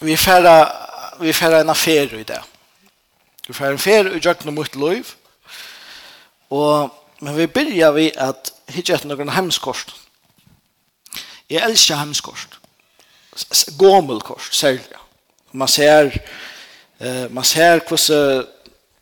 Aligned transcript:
vi 0.00 0.16
färra 0.16 0.72
vi 1.20 1.32
färra 1.32 1.60
en 1.60 1.70
affär 1.70 2.14
i 2.14 2.24
det. 2.24 2.42
Vi 3.46 3.54
färra 3.54 3.68
en 3.68 3.74
affär 3.74 4.16
i 4.16 4.18
Jörgen 4.18 4.54
mot 4.54 4.74
Löv. 4.74 5.06
Och 6.48 6.90
men 7.18 7.36
vi 7.36 7.46
börjar 7.46 7.92
vi 7.92 8.16
att 8.16 8.52
hitta 8.66 8.94
ett 8.94 9.04
någon 9.04 9.28
hemskost. 9.28 9.90
Jag 11.46 11.62
älskar 11.62 11.96
hemskost. 11.96 12.48
Gåmelkost, 13.68 14.54
särskilt. 14.54 14.92
Man 15.50 15.68
ser 15.68 16.26
eh, 16.98 17.28
man 17.28 17.44
ser 17.44 17.80
hur 17.88 18.46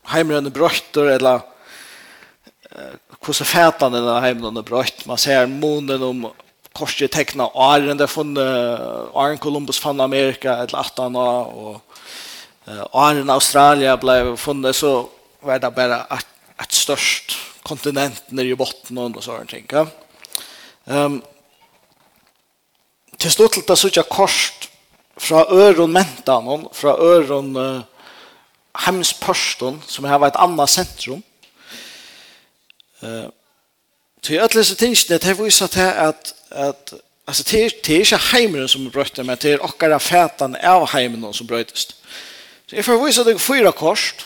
heimren 0.03 0.45
er 0.45 0.49
brøttur, 0.49 1.09
eller 1.09 1.41
hvordan 3.19 3.45
fætan 3.45 3.93
er 3.93 4.21
heimren 4.21 4.57
er 4.57 4.65
brøtt. 4.65 5.05
Man 5.05 5.17
ser 5.17 5.45
månen 5.45 6.03
om 6.03 6.27
korset 6.79 7.11
tekna 7.11 7.49
åren 7.53 7.99
det 7.99 8.09
funne 8.09 8.45
Arn 9.13 9.37
Columbus 9.41 9.79
fann 9.81 10.01
Amerika 10.01 10.61
et 10.63 10.73
latan 10.73 11.15
og 11.19 11.81
åren 12.93 13.29
Australia 13.29 13.95
ble 13.99 14.35
funnet 14.39 14.77
så 14.77 14.93
var 15.41 15.61
det 15.61 15.71
bare 15.75 16.03
et, 16.15 16.27
et 16.61 16.75
størst 16.75 17.37
kontinent 17.67 18.31
nere 18.35 18.53
i 18.53 18.57
botten 18.57 18.97
og 19.01 19.19
sånne 19.23 19.47
ting. 19.49 19.67
Ja. 19.71 19.85
Um, 20.89 21.19
til 23.19 23.31
stort 23.31 23.53
til 23.53 23.65
det 23.67 23.77
så 23.77 23.91
ikke 23.91 24.07
korset 24.09 24.69
fra 25.19 25.43
øron 25.51 25.91
mentan 25.93 26.67
fra 26.73 26.95
øron 26.95 27.55
uh, 27.55 27.81
hemspørsten 28.85 29.81
som 29.87 30.07
har 30.07 30.21
vært 30.21 30.37
et 30.37 30.41
annet 30.45 30.71
sentrum 30.71 31.23
uh, 33.03 33.27
Til 34.21 34.39
alle 34.39 34.59
disse 34.59 34.75
tingene, 34.75 35.17
det 35.17 35.37
viser 35.39 35.67
til 35.67 35.91
at 35.95 36.33
at 36.51 36.93
alltså 37.27 37.43
det 37.43 37.65
er, 37.65 37.69
det 37.85 37.95
er 37.95 37.99
ikke 37.99 38.17
hemmen 38.17 38.67
som 38.67 38.89
bröt 38.91 39.17
men 39.17 39.37
det 39.41 39.53
är 39.53 39.63
okkara 39.63 39.99
fätan 39.99 40.55
av 40.55 40.87
hemmen 40.89 41.33
som 41.33 41.47
brötst. 41.47 41.95
Så 42.65 42.75
jeg 42.75 42.85
får 42.85 43.05
vise 43.05 43.23
deg 43.25 43.39
fyra 43.41 43.71
kort. 43.71 44.25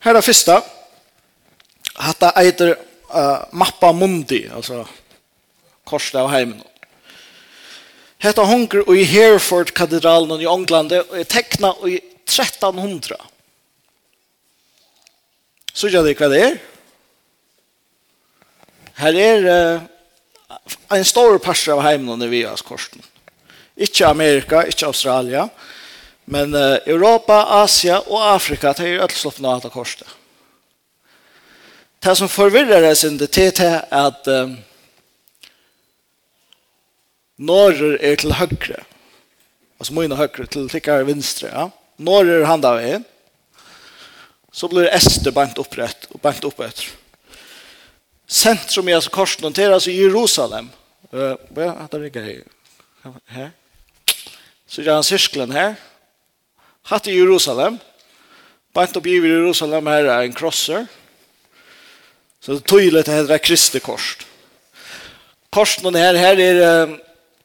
Her 0.00 0.10
er 0.10 0.14
det 0.14 0.24
første. 0.24 0.60
första. 1.94 2.14
det 2.20 2.48
äter 2.48 2.76
uh, 3.14 3.44
mappa 3.52 3.92
mundi 3.92 4.48
alltså 4.54 4.88
korset 5.84 6.14
av 6.14 6.28
hemmen. 6.28 6.62
Hetta 8.18 8.44
hunker 8.44 8.94
i 8.96 9.04
Hereford 9.04 9.72
katedralen 9.74 10.40
i 10.40 10.46
England 10.46 10.92
og 10.92 11.18
er 11.18 11.24
tekna 11.24 11.74
i 11.86 11.98
1300. 12.24 13.16
Så 15.74 15.88
gjør 15.88 16.06
det 16.06 16.14
hva 16.16 16.28
det 16.30 16.40
er. 16.40 16.56
Her 18.94 19.18
er 19.18 19.50
uh, 19.50 19.82
en 20.92 21.04
stor 21.04 21.38
parser 21.38 21.74
av 21.74 21.82
heimen 21.84 22.08
under 22.14 22.28
VIAs 22.28 22.62
korsen. 22.62 23.02
Ikke 23.74 24.06
Amerika, 24.06 24.62
ikke 24.68 24.86
Australia, 24.86 25.48
men 26.24 26.54
uh, 26.54 26.78
Europa, 26.86 27.42
Asia 27.62 27.98
og 28.06 28.22
Afrika 28.22 28.72
det 28.76 28.86
er 28.88 29.02
alt 29.04 29.16
slått 29.16 29.42
noe 29.44 29.58
av 29.58 29.72
korset. 29.74 30.06
Det 32.04 32.14
som 32.16 32.28
forvirrer 32.28 32.84
oss 32.90 33.04
in 33.08 33.16
det 33.20 33.30
til 33.32 33.52
at 33.56 34.28
um, 34.28 34.58
Norr 37.40 37.96
er 37.96 38.18
til 38.20 38.36
høyre. 38.36 38.82
Altså 39.80 39.96
mine 39.96 40.16
høyre 40.16 40.46
til 40.46 40.68
tikkere 40.70 41.06
vinstre. 41.08 41.48
Ja? 41.50 41.68
Norr 41.98 42.28
er 42.30 42.46
handa 42.48 42.74
veien. 42.76 43.06
Så 44.54 44.68
blir 44.70 44.86
Ester 44.94 45.34
bant 45.34 45.58
opprett 45.58 46.06
og 46.12 46.20
bant 46.22 46.44
opprett 46.46 46.84
centrum 48.26 48.88
i 48.88 48.92
altså 48.92 49.10
korsen 49.10 49.52
det 49.52 49.62
är 49.62 49.88
Jerusalem. 49.90 50.70
Eh, 51.12 51.18
uh, 51.18 51.36
vad 51.48 51.82
heter 51.82 51.98
det 51.98 52.10
grej? 52.10 52.42
Här. 53.26 53.50
Så 54.66 54.80
det 54.80 54.90
är 54.90 54.96
en 54.96 55.04
cirkeln 55.04 55.52
här. 55.52 55.74
Hatt 56.82 57.06
i 57.06 57.12
Jerusalem. 57.12 57.78
Bant 58.72 58.96
upp 58.96 59.06
i 59.06 59.10
Jerusalem 59.10 59.86
här 59.86 60.04
är 60.04 60.22
en 60.22 60.32
krosser. 60.32 60.86
Så 62.40 62.52
det 62.52 62.60
tydligt 62.60 63.08
heter 63.08 63.28
det 63.28 63.38
Kristi 63.38 63.80
kors. 63.80 64.18
Korsen 65.50 65.94
her, 65.94 66.14
här 66.14 66.40
är 66.40 66.86
uh, 66.86 66.96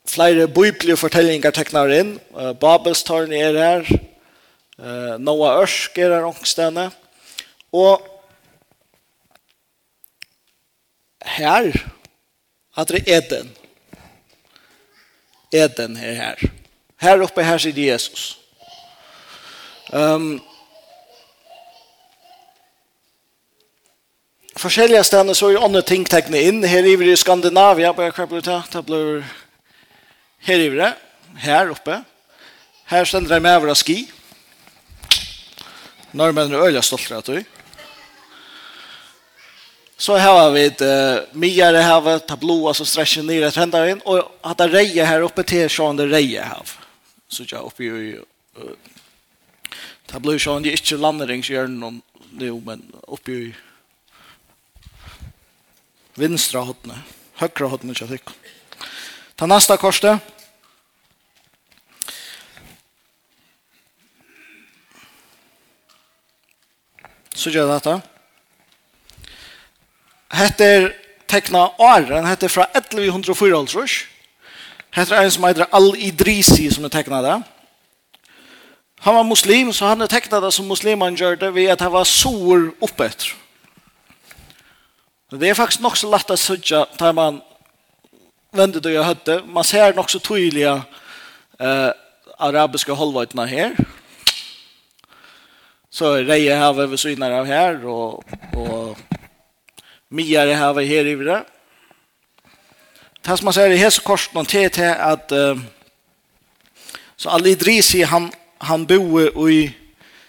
flera 0.05 0.47
bibliska 0.47 0.97
fortellinger 0.97 1.51
tecknar 1.51 1.89
in. 1.89 2.19
Uh, 2.37 2.53
Babels 2.53 3.03
torn 3.03 3.33
är 3.33 3.53
Uh, 4.81 5.17
Eh 5.17 5.19
Noa 5.19 5.61
er 5.61 6.09
är 6.09 6.09
här 6.09 6.91
Og 7.71 8.01
Och 8.01 8.18
her, 11.39 11.71
at 12.77 12.91
det 12.91 13.03
er 13.07 13.25
den. 13.29 13.49
Eden 15.51 15.97
er 15.97 16.13
her. 16.13 16.49
Her 17.01 17.23
oppe 17.25 17.43
her 17.43 17.57
sier 17.57 17.77
Jesus. 17.79 18.35
Um, 19.89 20.37
forskjellige 24.59 25.03
stedene 25.07 25.33
så 25.35 25.49
er 25.49 25.63
andre 25.63 25.81
ting 25.81 26.05
tekne 26.05 26.43
inn. 26.45 26.61
Her 26.67 26.85
i 26.85 26.93
i 26.93 27.15
Skandinavia, 27.17 27.93
på 27.93 28.05
hva 28.05 28.27
blir 28.29 28.45
det? 28.45 28.61
Det 28.73 28.85
blir 28.85 29.23
her 30.45 30.65
i 30.65 30.69
det, 30.75 30.93
her 31.41 31.71
oppe. 31.71 32.03
Her 32.89 33.05
stender 33.05 33.35
det 33.35 33.41
med 33.41 33.55
over 33.55 33.73
ski. 33.73 34.11
Normen 36.13 36.53
er 36.53 36.65
øyla 36.65 36.81
stolt 36.81 37.11
av 37.11 37.23
det. 37.25 37.45
Så 39.99 40.17
har 40.17 40.51
vi 40.51 40.65
ett 40.65 40.81
uh, 40.81 41.19
myare 41.31 41.77
här, 41.77 42.19
ta 42.19 42.35
blåa 42.35 42.73
som 42.73 42.85
sträcker 42.85 43.23
ned 43.23 43.43
ett 43.43 43.55
hända 43.55 43.81
inn, 43.89 43.99
og 44.07 44.29
at 44.47 44.61
det 44.61 44.69
reier 44.71 45.03
her 45.03 45.25
oppe 45.27 45.43
til 45.43 45.65
sånn 45.67 45.97
det 45.99 46.05
reier 46.07 46.45
her. 46.47 46.69
Så 47.27 47.43
jeg 47.43 47.59
oppe 47.59 47.83
i... 47.83 48.13
Uh, 48.55 48.69
ta 50.07 50.21
blå 50.23 50.37
så 50.39 50.59
det 50.59 50.69
är 50.69 50.79
inte 50.79 50.95
landningsgörnen 50.95 52.01
nu, 52.31 52.61
men 52.65 52.83
oppe 53.01 53.31
i 53.31 53.55
vinstra 56.15 56.61
hotne, 56.61 57.01
högra 57.33 57.67
hotne 57.67 57.93
jag 57.99 58.09
tycker. 58.09 58.33
Ta 59.35 59.45
neste 59.45 59.77
korset. 59.77 60.19
Så 67.33 67.49
gör 67.49 67.67
det 67.67 67.89
här. 67.89 68.18
Hette 70.33 70.65
er 70.65 70.89
tekna 71.29 71.67
åren, 71.81 72.25
hette 72.25 72.45
er 72.45 72.53
fra 72.53 72.67
1104 72.75 73.57
altrus. 73.57 74.03
Hette 74.93 75.15
er 75.15 75.25
en 75.25 75.33
som 75.33 75.45
heter 75.45 75.69
Al-Idrisi 75.73 76.69
som 76.73 76.85
er 76.85 76.93
tekna 76.93 77.21
det. 77.25 77.37
Han 79.05 79.15
var 79.15 79.23
muslim, 79.23 79.71
så 79.73 79.87
han 79.87 80.01
er 80.01 80.11
tekna 80.11 80.41
det 80.43 80.53
som 80.53 80.67
musliman 80.67 81.15
gjør 81.15 81.37
det 81.39 81.53
ved 81.55 81.69
at 81.71 81.81
han 81.81 81.93
var 81.93 82.03
sår 82.03 82.71
oppetter. 82.81 83.35
Det 85.31 85.49
er 85.49 85.53
faktisk 85.53 85.81
nok 85.81 85.97
så 85.97 86.09
lett 86.09 86.31
å 86.33 86.37
sødja 86.37 86.83
da 86.97 87.11
man 87.13 87.37
vender 88.51 88.81
det 88.81 88.95
jeg 88.95 89.05
høtte. 89.05 89.41
Man 89.45 89.63
ser 89.63 89.93
nok 89.93 90.09
så 90.09 90.19
tydelige 90.19 90.73
eh, 91.61 91.91
arabiske 92.39 92.95
holdvøytene 92.97 93.45
her. 93.47 93.77
Så 95.89 96.15
reier 96.25 96.57
har 96.57 96.73
vi 96.73 96.89
ved 96.89 97.23
av 97.23 97.45
her, 97.45 97.79
og, 97.85 98.23
og 98.57 98.97
Miare 100.09 100.55
har 100.57 100.73
vi 100.73 100.87
her 100.89 101.05
i 101.05 101.13
videre. 101.13 101.43
Det 103.21 103.35
som 103.37 103.45
man 103.45 103.53
sier 103.53 103.75
i 103.75 103.77
Hesekorsen 103.77 104.39
og 104.41 104.47
til 104.49 104.69
til 104.73 104.89
at 104.89 105.33
så 107.19 107.29
Ali 107.29 107.51
Idrisi, 107.51 108.01
han, 108.07 108.31
han 108.61 108.87
bor 108.87 109.49
i 109.49 109.69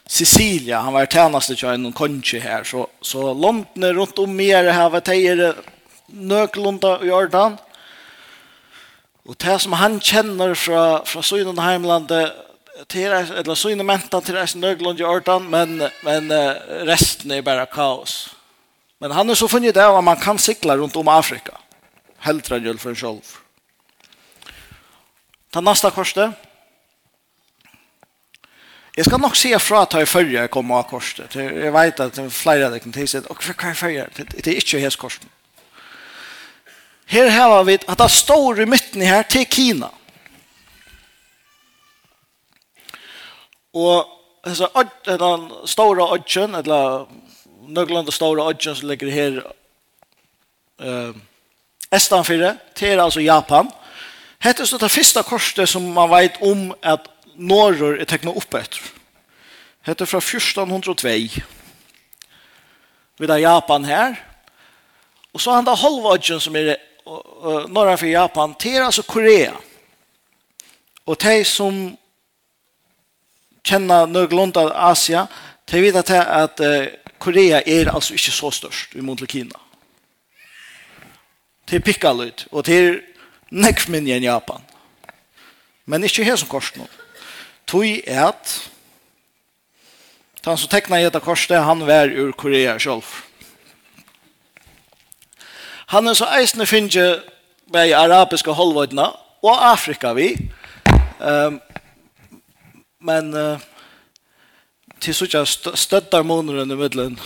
Sicilia, 0.09 0.81
han 0.83 0.93
var 0.93 1.07
tjeneste 1.07 1.55
til 1.57 1.69
en 1.71 1.93
konge 1.93 2.41
her, 2.43 2.65
så, 2.65 2.85
så 3.03 3.31
landene 3.33 3.93
rundt 3.97 4.19
om 4.19 4.29
Miare 4.35 4.75
her, 4.75 4.91
vi 4.91 5.01
teier 5.07 5.63
nøklunda 6.09 6.97
i 7.01 7.09
Jordan. 7.09 7.57
Og 9.25 9.39
det 9.41 9.61
som 9.63 9.79
han 9.79 10.01
kjenner 10.01 10.55
fra, 10.59 11.05
fra 11.07 11.23
Søyden 11.23 11.63
heimlandet, 11.63 12.33
till 12.89 13.13
eller 13.13 13.55
så 13.55 13.71
inne 13.71 13.85
mentan 13.85 14.23
till 14.23 14.35
resten 14.35 14.61
Nörglund 14.61 15.01
i 15.01 15.05
Ordan 15.05 15.51
men 15.51 15.83
men 16.03 16.33
resten 16.87 17.31
är 17.31 17.43
bara 17.43 17.67
kaos. 17.67 18.35
Men 19.03 19.11
han 19.11 19.29
har 19.29 19.35
så 19.35 19.49
funnit 19.49 19.75
det 19.75 19.87
att 19.87 20.05
man 20.05 20.17
kan 20.17 20.39
cykla 20.39 20.77
runt 20.77 20.97
om 20.97 21.09
Afrika. 21.09 21.59
Helt 22.19 22.51
än 22.51 22.79
för 22.79 22.91
en 22.91 22.97
själv. 22.97 23.21
Ta 25.51 25.61
nästa 25.61 25.91
korset. 25.91 26.31
Jag 28.95 29.07
ska 29.07 29.17
nog 29.17 29.37
se 29.37 29.59
fra 29.59 29.81
att 29.83 29.93
jag 29.93 30.09
följer 30.09 30.47
kommer 30.47 30.75
av 30.75 30.83
korset. 30.83 31.35
Jag 31.35 31.73
vet 31.73 32.01
att 32.01 32.15
det 32.15 32.23
är 32.23 32.29
flera 32.29 32.69
där 32.69 32.79
kan 32.79 32.93
tills 32.93 33.15
och 33.15 33.43
för 33.43 33.53
kan 33.53 33.75
följa. 33.75 34.09
Det 34.15 34.47
är 34.47 34.55
inte 34.55 34.79
hes 34.79 34.97
korset. 34.97 35.27
Här 37.07 37.49
har 37.49 37.65
vi 37.65 37.79
att 37.87 37.99
det 37.99 38.09
står 38.09 38.61
i 38.61 38.67
mitten 38.67 39.03
här 39.03 39.23
till 39.23 39.47
Kina. 39.47 39.91
Och 43.73 44.07
alltså 44.43 44.71
den 45.05 45.53
stora 45.65 46.15
ödjan 46.15 46.55
eller 46.55 47.07
nøglande 47.71 48.11
og 48.11 48.17
Stora 48.17 48.47
Odgen 48.51 48.77
som 48.77 48.89
ligger 48.89 49.11
her 49.11 49.41
uh, 50.83 51.17
Estanfyrre, 51.93 52.57
det 52.79 52.93
er 52.93 53.03
altså 53.03 53.21
Japan. 53.21 53.71
Hette 54.41 54.67
så 54.67 54.79
det 54.79 54.91
første 54.91 55.23
korset 55.27 55.69
som 55.69 55.83
man 55.83 56.11
vet 56.11 56.39
om 56.43 56.71
at 56.83 57.09
norrur 57.35 57.99
er 57.99 58.09
tekna 58.09 58.33
opp 58.37 58.55
etter. 58.55 58.81
Hette 59.87 60.07
fra 60.07 60.21
1402. 60.21 61.43
Vi 63.21 63.29
har 63.29 63.39
Japan 63.39 63.85
her. 63.85 64.15
Og 65.33 65.41
så 65.41 65.55
han 65.55 65.67
da 65.67 65.75
Holvodgen 65.75 66.41
som 66.41 66.57
er 66.57 66.77
uh, 67.07 67.67
norra 67.69 67.97
for 67.97 68.07
Japan, 68.07 68.55
det 68.63 68.77
er 68.77 68.85
altså 68.85 69.03
Korea. 69.03 69.53
Og 71.07 71.19
de 71.23 71.45
som 71.45 71.77
kjenner 73.67 74.07
Nøglunda 74.07 74.71
Asia, 74.91 75.27
de 75.71 75.83
vet 75.83 75.97
at, 75.97 76.11
at 76.11 76.61
uh, 76.65 77.10
Korea 77.21 77.61
er 77.67 77.93
altså 77.93 78.15
ikke 78.17 78.33
så 78.33 78.51
størst 78.51 78.95
i 78.97 79.05
mot 79.05 79.21
Kina. 79.29 79.59
Det 81.69 81.77
er 81.77 81.85
pikka 81.85 82.13
litt, 82.17 82.47
og 82.51 82.65
det 82.67 82.79
er 82.81 83.01
nekv 83.53 83.91
minje 83.93 84.17
enn 84.17 84.25
Japan. 84.25 84.65
Men 85.87 86.05
ikke 86.05 86.25
her 86.25 86.39
som 86.41 86.49
kors 86.49 86.73
nå. 86.77 86.87
Tui 87.69 88.01
er 88.07 88.31
at 88.33 88.55
han 90.45 90.57
som 90.59 90.71
tekna 90.73 90.99
i 90.99 91.05
dette 91.05 91.21
korset, 91.21 91.59
han 91.61 91.85
var 91.87 92.09
ur 92.09 92.33
Korea 92.33 92.79
selv. 92.81 93.05
Han 95.93 96.09
er 96.09 96.17
så 96.17 96.31
eisende 96.39 96.67
finner 96.67 97.21
i 97.75 97.93
arabiske 97.93 98.53
holdvøydene 98.57 99.11
og 99.43 99.65
Afrika 99.73 100.15
vi. 100.17 100.33
Um, 101.21 101.61
men 103.01 103.35
uh, 103.35 103.61
til 105.01 105.15
så 105.17 105.27
ikke 105.29 105.77
støtter 105.77 106.23
måneden 106.23 106.71
i 106.71 106.79
middelen 106.79 107.19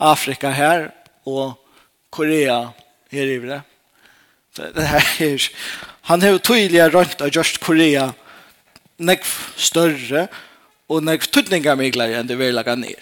Afrika 0.00 0.50
her 0.50 0.90
og 1.26 1.54
Korea 2.10 2.72
her 3.12 3.30
i 3.30 3.38
det. 3.40 3.62
Det 4.56 4.88
her 4.88 5.06
er 5.26 5.48
han 6.10 6.22
har 6.22 6.38
tydelig 6.38 6.82
rønt 6.92 7.20
av 7.22 7.30
just 7.30 7.60
Korea 7.62 8.08
nekv 8.98 9.28
større 9.56 10.26
og 10.90 11.04
nekv 11.06 11.28
tydningar 11.32 11.78
miklare 11.78 12.18
enn 12.18 12.28
det 12.28 12.38
vil 12.40 12.54
laga 12.54 12.74
ned. 12.76 12.98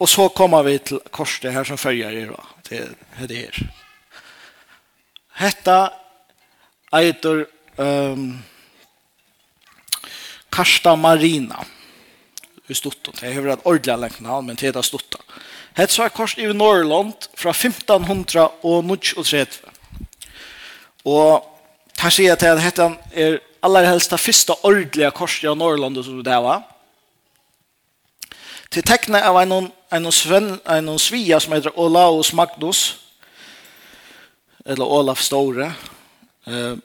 Og 0.00 0.08
så 0.10 0.28
kommer 0.34 0.64
vi 0.66 0.78
til 0.78 1.00
korset 1.14 1.52
her 1.52 1.64
som 1.64 1.78
følger 1.78 2.16
i. 2.18 2.24
Det 2.68 2.80
er 2.80 3.28
det 3.28 3.36
her. 3.36 3.60
Hetta 5.38 5.78
eitur 6.94 7.44
um, 7.76 8.42
Karsta 10.54 10.94
Marina. 10.96 11.64
I 12.68 12.74
Stutton. 12.74 13.14
Jeg 13.20 13.34
har 13.34 13.44
vært 13.44 13.66
ordentlig 13.68 13.96
lengt 14.00 14.20
navn, 14.24 14.46
men 14.46 14.56
det 14.56 14.70
heter 14.70 14.84
Stutton. 14.86 15.20
Het 15.76 15.90
så 15.90 16.06
er 16.06 16.12
kors 16.14 16.36
i 16.38 16.46
Norrland 16.54 17.26
fra 17.36 17.50
1500 17.50 18.48
Og 21.04 21.44
her 21.98 22.10
sier 22.14 22.30
jeg 22.30 22.38
til 22.38 22.52
at 22.54 22.62
dette 22.62 22.86
er 23.12 23.40
aller 23.64 23.88
helst 23.88 24.12
det 24.14 24.20
første 24.20 24.54
ordentlige 24.64 25.10
kors 25.10 25.40
i 25.42 25.50
Norrland 25.50 25.98
som 26.04 26.22
det 26.24 26.38
var. 26.46 26.62
Til 28.70 28.82
tekne 28.86 29.20
av 29.22 29.36
en, 29.42 29.70
en, 29.92 30.12
sven, 30.12 30.54
en 30.64 30.98
svia 30.98 31.40
som 31.40 31.52
heter 31.52 31.76
Olaus 31.78 32.32
Magnus, 32.32 32.96
eller 34.64 34.84
Olaf 34.86 35.20
Store. 35.20 35.74
Uh, 36.46 36.78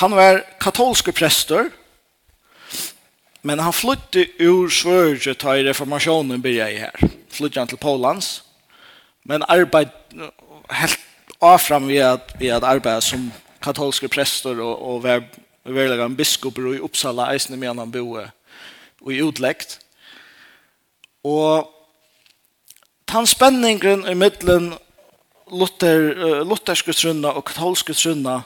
han 0.00 0.16
var 0.16 0.42
katolske 0.60 1.12
prester, 1.12 1.70
Men 3.42 3.58
han 3.58 3.72
flyttade 3.72 4.26
ur 4.38 4.68
Sverige 4.68 5.34
till 5.34 5.64
reformationen 5.64 6.42
jeg 6.44 6.78
här. 6.78 6.92
Flyttade 7.28 7.60
han 7.60 7.68
till 7.68 7.78
Polans. 7.78 8.42
Men 9.22 9.42
arbeid 9.42 9.88
helt 10.68 10.98
avfram 11.38 11.88
fram 11.88 12.12
at 12.14 12.34
vi 12.38 12.50
at 12.50 12.86
att 12.86 13.04
som 13.04 13.32
katolska 13.60 14.08
präster 14.08 14.60
och, 14.60 14.94
och 14.94 15.02
var 15.02 15.24
en 16.04 16.16
biskop 16.16 16.58
i 16.58 16.78
Uppsala, 16.78 17.32
eisne 17.32 17.56
med 17.56 17.68
han 17.68 17.90
boe 17.90 18.30
og 19.00 19.12
i 19.12 19.20
utlekt. 19.20 19.80
Och 21.22 21.68
han 23.06 23.26
spänningen 23.26 24.08
i 24.08 24.14
mitten 24.14 24.74
Luther, 25.50 26.00
uh, 26.18 26.48
Lutherske 26.48 26.92
trunna 26.92 27.32
och 27.32 27.48
katolske 27.48 27.94
trunna 27.94 28.42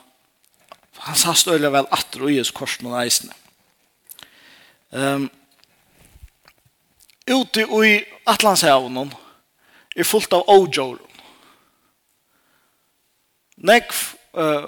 han 0.96 1.14
sa 1.14 1.34
stölja 1.34 1.70
väl 1.70 1.86
atro 1.90 2.30
i 2.30 2.34
Jesus 2.34 2.50
korsen 2.50 2.86
och. 2.86 3.02
Mm 3.02 3.43
Ehm 4.94 5.30
ute 7.26 7.64
i 7.64 8.04
Atlantshavnen 8.28 9.12
er 9.96 10.04
fullt 10.04 10.32
av 10.36 10.44
ojor 10.48 10.98
Nekv 13.56 14.00
uh, 14.36 14.66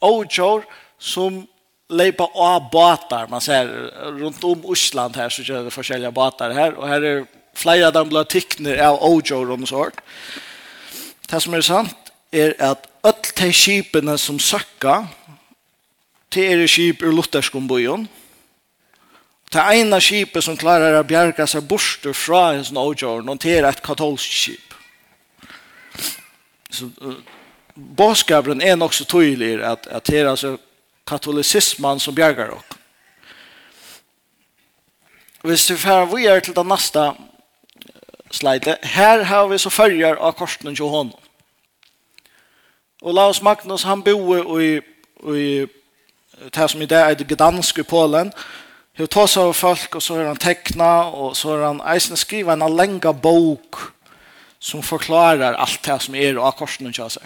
ojor 0.00 0.66
som 0.98 1.46
leipa 1.88 2.24
av 2.24 2.70
båtar. 2.72 3.26
Man 3.28 3.40
ser 3.40 3.66
runt 4.18 4.44
om 4.44 4.64
Osland 4.66 5.16
här 5.16 5.28
så 5.28 5.42
kör 5.42 5.64
det 5.64 5.70
forskjellige 5.70 6.10
båtar 6.10 6.50
här 6.50 6.74
och 6.74 6.88
här 6.88 7.02
är 7.02 7.26
flera 7.54 7.86
av 7.86 7.92
dem 7.92 8.08
blå 8.08 8.24
tickner 8.24 8.78
av 8.78 8.98
ojor 9.02 9.50
och 9.50 9.68
sånt. 9.68 10.00
Det 11.28 11.40
som 11.40 11.54
är 11.54 11.60
sant 11.60 12.12
är 12.30 12.62
att 12.62 12.88
öll 13.02 13.14
de 13.36 13.52
skipene 13.52 14.18
som 14.18 14.38
sökka 14.38 15.06
till 16.28 16.42
er 16.42 16.66
skip 16.66 17.02
ur 17.02 17.12
Lutherskombojen 17.12 18.08
Det 19.52 19.60
ene 19.60 20.00
skipet 20.00 20.44
som 20.44 20.56
klarer 20.56 20.96
å 20.96 21.04
bjerke 21.04 21.44
seg 21.46 21.66
bort 21.68 22.06
fra 22.16 22.54
en 22.54 22.64
sånn 22.64 22.80
avgjør, 22.80 23.24
noterer 23.26 23.68
et 23.68 23.82
katolsk 23.84 24.32
skip. 24.32 24.76
Så, 26.72 26.88
uh, 27.04 27.18
Båskapen 27.72 28.60
er 28.64 28.76
nok 28.76 28.92
så 28.96 29.04
tydelig 29.08 29.58
at, 29.64 29.86
at 29.88 30.06
det 30.08 30.18
er 30.20 30.30
altså 30.30 30.56
katolisismen 31.08 32.00
som 32.00 32.14
bjerger 32.14 32.52
dere. 32.52 32.78
Hvis 35.42 35.70
vi 35.70 35.76
får 35.76 36.04
videre 36.12 36.40
til 36.40 36.54
det 36.56 36.66
neste 36.68 37.06
slide, 38.30 38.76
her 38.82 39.24
har 39.24 39.48
vi 39.48 39.58
så 39.58 39.72
følger 39.72 40.20
av 40.20 40.36
korsen 40.38 40.74
til 40.74 40.92
hånden. 40.92 41.16
Og 43.02 43.14
Laus 43.14 43.42
Magnus, 43.42 43.82
han 43.82 44.04
bor 44.04 44.60
i, 44.60 44.76
i 45.34 45.66
det 46.54 46.68
som 46.70 46.82
i 46.82 46.86
dag 46.86 47.10
er 47.10 47.18
det 47.18 47.26
gdanske 47.32 47.84
Polen, 47.84 48.30
og 48.30 48.61
Hur 48.94 49.06
tar 49.06 49.26
sig 49.26 49.42
av 49.42 49.52
folk 49.52 49.94
och 49.94 50.02
så 50.02 50.16
är 50.16 50.24
han 50.24 50.36
teckna 50.36 51.04
och 51.04 51.36
så 51.36 51.56
är 51.56 51.62
han 51.62 51.80
eisen 51.80 52.16
skriva 52.16 52.52
en 52.52 52.76
länga 52.76 53.12
bok 53.12 53.74
som 54.58 54.82
förklarar 54.82 55.52
allt 55.52 55.82
det 55.82 55.98
som 55.98 56.14
är 56.14 56.34
av 56.34 56.52
korsen 56.52 56.86
och 56.86 56.94
tjasar. 56.94 57.22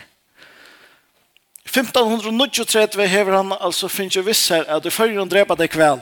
1593 1.65 3.07
hever 3.07 3.33
han 3.33 3.53
alltså 3.53 3.89
finns 3.89 4.17
ju 4.17 4.23
vissar 4.23 4.65
att 4.65 4.83
det 4.83 4.91
följer 4.91 5.19
hon 5.19 5.29
drepa 5.29 5.55
dig 5.55 5.69
kväll. 5.69 6.01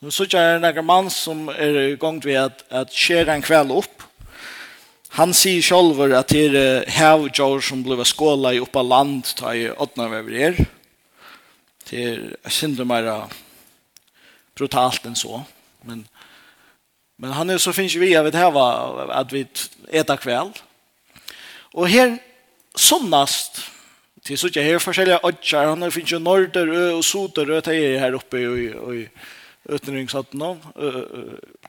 Nu 0.00 0.10
så 0.10 0.22
är 0.22 0.58
det 0.58 0.68
en 0.68 0.84
man 0.84 1.10
som 1.10 1.48
är 1.48 1.96
gångt 1.96 2.24
vid 2.24 2.36
att, 2.36 2.72
att 2.72 2.92
skära 2.92 3.32
en 3.32 3.42
kväll 3.42 3.70
upp. 3.70 4.02
Han 5.08 5.34
säger 5.34 5.62
själv 5.62 6.14
att 6.14 6.28
det 6.28 6.46
är 6.46 6.86
hävdjur 6.86 7.60
som 7.60 7.82
blev 7.82 8.04
skåla 8.04 8.54
i 8.54 8.58
uppa 8.58 8.82
land 8.82 9.24
ta 9.36 9.54
i 9.54 9.70
åttna 9.70 10.04
över 10.04 10.32
er. 10.32 10.66
Det 11.90 12.02
er 12.44 12.50
synd 12.50 12.84
mer 12.84 13.28
brutalt 14.56 15.06
enn 15.06 15.16
så. 15.16 15.42
Men, 15.84 16.06
men 17.18 17.32
han 17.32 17.50
er 17.50 17.58
så 17.58 17.72
finnes 17.72 17.96
vi 18.00 18.14
av 18.16 18.30
det 18.30 18.38
her 18.38 19.10
at 19.10 19.32
vi 19.32 19.46
äta 19.92 20.16
kväll. 20.16 20.52
Og 21.74 21.88
her 21.88 22.18
sunnast 22.76 23.72
til 24.24 24.38
så 24.38 24.48
jag 24.54 24.62
här 24.62 24.78
forskjellige 24.78 25.18
ödjar 25.22 25.66
han 25.66 25.92
finns 25.92 26.12
jo 26.12 26.18
norder 26.18 26.94
og 26.94 27.04
soter 27.04 27.50
og 27.50 27.64
det 27.64 27.74
är 27.74 27.98
här 27.98 28.14
uppe 28.14 28.38
i 28.38 28.68
i 29.00 29.08
utenrikshatten 29.68 30.60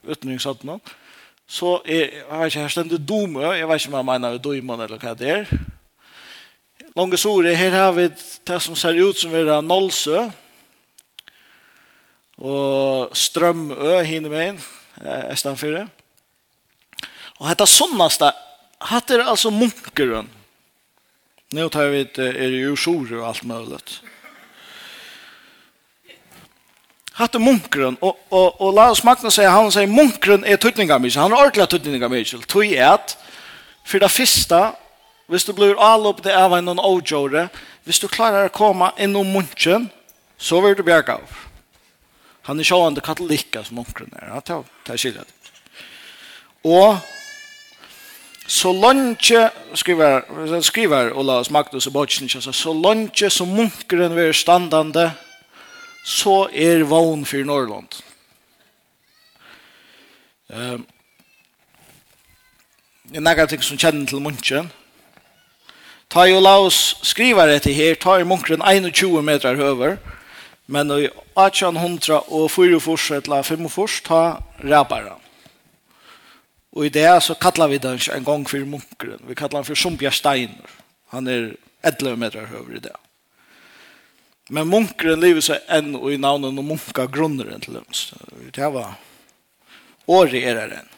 utenrikshatten 0.08 0.80
så 1.48 1.82
er, 1.86 2.10
jeg 2.32 2.40
vet 2.40 2.46
ikke, 2.46 2.60
her 2.60 2.68
ständer 2.68 2.98
dom 2.98 3.36
Jeg 3.42 3.68
vet 3.68 3.82
ikke 3.82 3.98
om 3.98 4.10
jeg 4.10 4.22
mener 4.22 4.38
dom 4.38 4.70
eller 4.70 4.98
hva 4.98 5.14
det 5.14 5.30
er. 5.30 5.46
Lange 6.94 7.18
sore, 7.18 7.56
her 7.58 7.74
har 7.74 7.92
vi 7.92 8.04
det 8.46 8.60
som 8.62 8.76
ser 8.78 9.00
ut 9.02 9.18
som 9.18 9.34
er 9.34 9.48
Nålsø 9.66 10.28
og 12.38 13.16
Strømø 13.18 13.96
hinne 14.06 14.30
med 14.30 14.52
inn, 14.52 14.60
Estan 15.34 15.58
4. 15.58 15.88
Og 17.40 17.48
dette 17.50 17.66
sånnaste, 17.70 18.30
hatt 18.92 19.10
er 19.10 19.26
altså 19.26 19.50
munkeren. 19.50 20.30
Nå 21.54 21.66
tar 21.74 21.90
vi 21.94 22.04
ett 22.04 22.22
er 22.22 22.54
jo 22.60 22.78
sore 22.78 23.18
og 23.24 23.26
alt 23.32 23.44
mulig. 23.50 23.82
Hatt 27.18 27.34
er 27.34 27.42
munkeren, 27.42 27.98
og, 28.06 28.22
og, 28.30 28.62
og 28.62 28.78
la 28.78 28.92
oss 28.94 29.02
han 29.02 29.74
sier 29.74 29.90
munkeren 29.90 30.46
er 30.46 30.62
tøtninga 30.62 31.02
mye, 31.02 31.18
han 31.18 31.34
er 31.34 31.42
ordentlig 31.42 31.70
tøtninga 31.74 32.10
mye, 32.10 32.46
tøy 32.46 32.74
er 32.78 32.94
at, 33.00 33.18
for 33.82 33.98
det 33.98 34.14
første, 34.14 34.64
hvis 35.34 35.48
du 35.48 35.54
blir 35.58 35.80
avloppet 35.82 36.30
av 36.30 36.54
en 36.54 36.70
avgjøre, 36.78 37.48
hvis 37.88 38.00
du 38.04 38.06
klarer 38.08 38.52
å 38.52 38.54
komme 38.54 38.92
innom 39.02 39.32
munchen, 39.34 39.90
så 40.38 40.60
vil 40.62 40.76
du 40.78 40.84
bjerga 40.86 41.18
av. 41.18 41.40
Han 42.46 42.60
er 42.60 42.68
sjående 42.68 43.02
katolikker 43.02 43.66
som 43.66 43.80
omkring 43.82 44.12
er. 44.20 44.30
Ja, 44.30 44.62
det 44.86 44.94
er 44.94 45.02
skiljet. 45.02 45.34
Og 46.64 47.00
så 48.46 48.74
langt 48.76 49.32
skriver, 49.80 50.62
skriver 50.62 51.14
Olaus 51.18 51.50
Magnus 51.50 51.88
och 51.88 51.94
Botchen 51.94 52.30
så 52.30 52.54
så 52.54 52.74
langt 52.74 53.32
som 53.32 53.50
munkeren 53.50 54.16
ver 54.16 54.34
standande, 54.34 55.12
så 56.06 56.50
er 56.54 56.84
vogn 56.84 57.26
for 57.26 57.44
Norrland. 57.44 58.04
Um, 60.50 60.86
det 63.10 63.18
er 63.18 63.22
nægget 63.22 63.50
ting 63.50 63.64
som 63.64 63.78
kjenner 63.78 64.06
til 64.06 64.22
munchen, 64.22 64.72
Ta 66.14 66.28
jo 66.30 66.38
laus 66.38 66.94
skriva 67.02 67.48
det 67.50 67.64
til 67.66 67.74
her, 67.74 67.96
ta 67.98 68.20
i 68.22 68.26
munkren 68.28 68.62
21 68.62 69.24
meter 69.26 69.56
høver, 69.58 69.96
men 70.70 70.92
i 70.94 71.08
1800 71.34 72.30
og 72.30 72.52
4 72.54 72.78
fors 72.86 73.08
eller 73.16 73.42
5 73.42 73.66
fors, 73.74 73.96
ta 74.06 74.20
rabaren. 74.62 75.18
Og 76.78 76.86
i 76.86 76.92
det 76.94 77.08
så 77.26 77.34
kallar 77.34 77.72
vi 77.74 77.82
den 77.82 77.98
en 78.14 78.26
gang 78.30 78.46
for 78.50 78.62
munkren. 78.62 79.26
Vi 79.26 79.34
kallar 79.34 79.64
han 79.64 79.66
for 79.66 79.76
Sumpja 79.76 80.12
Steiner. 80.14 80.70
Han 81.10 81.28
er 81.28 81.56
11 81.82 82.16
meter 82.18 82.46
høver 82.46 82.78
i 82.78 82.86
det. 82.86 82.96
Men 84.54 84.70
munkren 84.70 85.22
lever 85.22 85.42
seg 85.42 85.66
enn 85.66 85.96
og 85.98 86.12
i 86.14 86.22
navnet 86.22 86.54
og 86.54 86.66
munka 86.66 87.10
grunneren 87.10 87.62
til 87.62 87.80
dem. 87.80 87.90
Det 88.54 88.70
var 88.74 89.00
året 90.06 90.46
er 90.46 90.62
det 90.62 90.84
enn. 90.84 90.94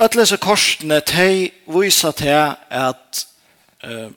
Alla 0.00 0.22
disse 0.22 0.38
korsene, 0.40 1.00
te 1.04 1.50
visa 1.68 2.08
te 2.16 2.32
at 2.32 3.26
uh, 3.84 4.08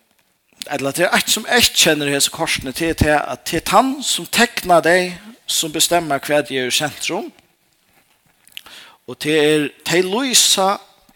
eller 0.71 0.91
det 0.95 1.03
er 1.09 1.15
et 1.17 1.27
som 1.27 1.43
ikke 1.43 1.75
kjenner 1.75 2.07
hese 2.07 2.31
korsene 2.31 2.71
til, 2.71 2.93
te 2.95 3.11
at 3.11 3.43
det 3.51 3.65
er 3.65 3.71
han 3.73 3.97
som 3.99 4.25
tecknar 4.31 4.79
deg 4.85 5.17
som 5.43 5.73
bestemmer 5.75 6.23
hva 6.23 6.39
det 6.39 6.55
er 6.55 6.71
i 6.71 6.71
sentrum 6.71 7.27
og 9.11 9.19
det 9.19 9.35
er 9.35 9.67
de 9.91 10.69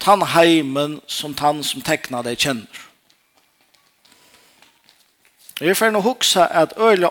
tann 0.03 0.27
heimen 0.35 0.99
som 1.07 1.33
tann 1.33 1.63
som 1.63 1.81
tekner 1.81 2.27
deg 2.27 2.35
kjenner 2.35 2.83
Jeg 5.63 5.79
er 5.81 5.91
nog 5.95 6.05
å 6.05 6.11
huske 6.11 6.43
at 6.43 6.75
øyelig 6.77 7.09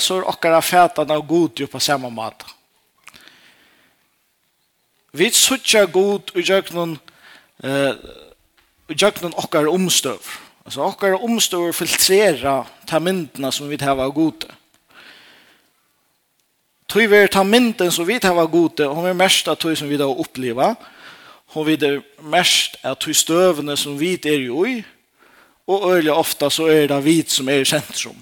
så 0.00 0.20
er 0.20 0.30
okkara 0.30 0.62
fætene 0.62 1.18
god 1.28 1.60
jo 1.60 1.66
på 1.66 1.78
samme 1.78 2.08
måte. 2.10 2.46
Vi 5.12 5.28
suttja 5.30 5.84
god 5.84 6.30
i 6.40 6.40
jøknen 6.40 6.94
eh, 7.64 7.96
i 8.88 8.94
jøknen 8.96 9.34
okkar 9.36 9.68
omstøv. 9.68 10.24
Altså 10.64 10.86
okkar 10.86 11.18
omstøv 11.20 11.72
filtrera 11.76 12.62
ta 12.88 12.98
myndina 12.98 13.50
som 13.52 13.68
vi 13.68 13.76
tar 13.76 13.92
hava 13.92 14.06
gode. 14.08 14.48
Tui 16.88 17.06
vi 17.08 17.20
ta 17.28 17.42
mynden 17.44 17.92
som 17.92 18.06
vi 18.08 18.16
tar 18.20 18.32
hava 18.32 18.46
gode, 18.48 18.86
hon 18.88 19.08
er 19.08 19.16
mest 19.16 19.48
av 19.48 19.58
tui 19.60 19.74
som 19.76 19.88
vi 19.88 19.98
da 20.00 20.08
oppleva, 20.08 20.74
hon 21.52 21.66
vi 21.66 21.76
er 21.76 22.00
mest 22.32 22.78
av 22.84 22.96
tui 23.00 23.12
støvene 23.12 23.76
som 23.76 23.98
vi 24.00 24.14
er 24.16 24.40
jo 24.46 24.64
i, 24.64 24.78
og 25.68 25.90
øyla 25.92 26.14
ofta 26.16 26.48
så 26.50 26.70
er 26.72 26.88
det 26.88 27.04
vi 27.04 27.18
som 27.28 27.48
er 27.48 27.60
i 27.62 27.68
sentrum, 27.68 28.16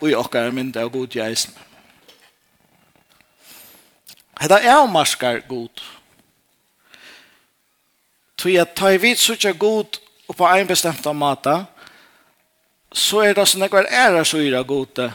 og 0.00 0.06
i 0.10 0.14
okkar 0.14 0.54
mynd 0.54 0.78
av 0.78 0.90
god 0.94 1.18
i 1.18 1.22
eisen. 1.26 1.54
Hetta 4.38 4.58
er 4.58 4.86
marskar 4.90 5.42
god. 5.48 5.82
Tvi 8.42 8.56
at 8.58 8.74
ta 8.74 8.90
i 8.90 8.98
vit 8.98 9.20
suttje 9.22 9.52
god 9.54 10.00
og 10.26 10.34
på 10.36 10.46
ein 10.50 10.66
bestemt 10.66 11.06
av 11.06 11.14
mata, 11.14 11.60
så 12.92 13.22
er 13.22 13.36
det 13.36 13.44
sånn 13.46 13.62
at 13.62 13.74
æra 13.86 14.24
ære 14.26 14.64
gode 14.66 15.12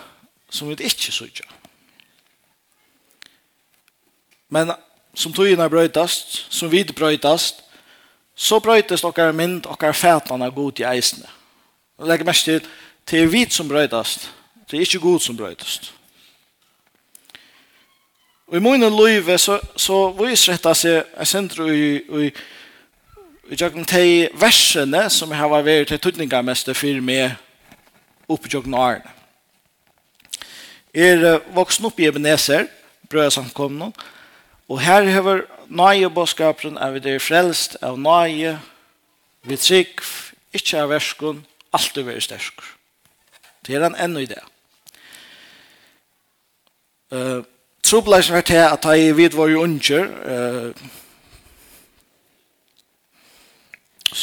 som 0.50 0.70
vi 0.70 0.78
ikke 0.80 1.12
suttje. 1.12 1.44
Men 4.50 4.72
som 5.14 5.34
tugina 5.34 5.68
brøytast, 5.68 6.54
som 6.54 6.72
vi 6.72 6.84
brøytast, 6.84 7.64
så 8.36 8.60
brøytast 8.64 9.04
okkar 9.04 9.34
mynd 9.36 9.66
okkar 9.66 9.92
dere 9.92 10.00
fætene 10.00 10.52
god 10.52 10.80
i 10.80 10.88
eisne. 10.88 11.28
Og 11.98 12.08
legger 12.08 12.26
mest 12.26 12.46
til, 12.46 12.62
det 13.10 13.24
er 13.24 13.28
vi 13.28 13.46
som 13.50 13.68
brøytast, 13.68 14.30
det 14.72 14.78
er 14.78 14.86
ikke 14.86 15.00
god 15.04 15.20
som 15.20 15.38
brøytast. 15.38 15.94
Og 18.48 18.56
i 18.58 18.64
munnen 18.64 18.96
løyve 18.96 19.38
så, 19.38 19.60
så 19.76 20.12
viser 20.16 20.54
dette 20.56 20.74
seg, 20.76 21.02
jeg 21.18 21.28
sender 21.28 21.68
i, 21.68 21.98
i 22.00 22.32
utjøkken 23.48 23.86
til 23.88 24.28
versene 24.36 25.06
som 25.14 25.32
har 25.32 25.52
vært 25.64 25.92
til 25.92 26.02
tøtninga 26.02 26.42
mest 26.44 26.70
for 26.76 27.04
meg 27.04 27.38
oppjøkken 28.28 28.76
av 28.76 28.84
Arne. 28.88 29.14
Er 30.98 31.42
voksen 31.56 31.88
opp 31.88 32.00
i 32.00 32.08
Ebenezer, 32.10 32.66
brød 33.10 33.32
samkomne, 33.36 33.92
og 34.68 34.82
her 34.84 35.08
har 35.14 35.46
nøye 35.70 36.10
bådskapen 36.12 36.78
av 36.78 36.98
det 36.98 37.04
der 37.06 37.24
frelst 37.24 37.78
av 37.84 38.00
nøye, 38.00 38.58
vi 39.48 39.58
trygg, 39.58 40.02
ikke 40.52 40.82
av 40.82 40.92
versken, 40.92 41.44
alt 41.76 41.98
er 41.98 42.08
veldig 42.08 42.24
stersk. 42.24 42.64
Det 43.64 43.76
er 43.76 43.86
en 43.88 43.96
enda 43.96 44.24
idé. 44.24 44.40
Uh, 47.12 47.44
Trobleisen 47.84 48.36
var 48.36 48.44
til 48.44 48.60
at 48.60 48.86
jeg 48.92 49.16
vidt 49.16 49.38
var 49.38 49.48
jo 49.48 49.64
unger, 49.64 50.10
uh, 50.28 50.88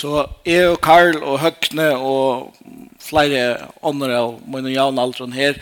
Så 0.04 0.26
jeg 0.44 0.66
og 0.68 0.82
Karl 0.84 1.14
og 1.25 1.38
Høgne 1.40 1.84
og 1.96 2.50
flere 3.00 3.70
ånder 3.80 4.11
av 4.12 4.34
mine 4.52 4.75
jævnaldren 4.75 5.32
her, 5.32 5.56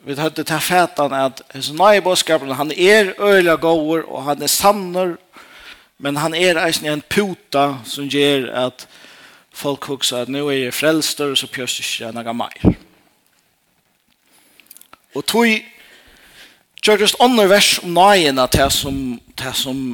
vi 0.00 0.14
hadde 0.16 0.46
til 0.48 0.62
fætan 0.64 1.12
at 1.12 1.42
hans 1.52 1.68
nøye 1.76 2.00
bådskapen, 2.00 2.54
han 2.56 2.72
er 2.72 3.10
øyla 3.20 3.58
gåver 3.60 4.06
og 4.08 4.24
han 4.24 4.40
er 4.42 4.48
sanner, 4.48 5.12
men 5.98 6.16
han 6.16 6.32
er 6.34 6.62
eisen 6.62 6.88
en 6.88 7.02
puta 7.04 7.66
som 7.84 8.08
gjør 8.08 8.48
at 8.64 8.86
folk 9.52 9.84
hugsa 9.84 10.22
at 10.24 10.32
nu 10.32 10.46
er 10.48 10.56
jeg 10.56 10.74
frelster, 10.74 11.34
og 11.34 11.36
så 11.36 11.52
pjøst 11.52 11.84
ikke 11.84 12.14
noe 12.16 12.32
mer. 12.32 12.56
Og 15.12 15.26
tog 15.26 15.52
gjør 16.80 17.04
just 17.04 17.20
ånder 17.20 17.52
vers 17.52 17.74
om 17.84 17.92
nøyene 17.92 18.48
til 18.56 18.72
som, 18.72 19.20
til 19.36 19.52
som 19.52 19.86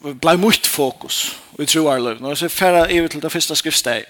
blei 0.00 0.36
mot 0.40 0.66
fokus 0.66 1.36
i 1.60 1.66
troarløv. 1.68 2.20
Når 2.20 2.30
er 2.30 2.46
det 2.46 2.52
færre 2.52 2.84
i 2.92 3.00
til 3.08 3.22
det 3.22 3.32
første 3.32 3.56
skriftsteg. 3.56 4.04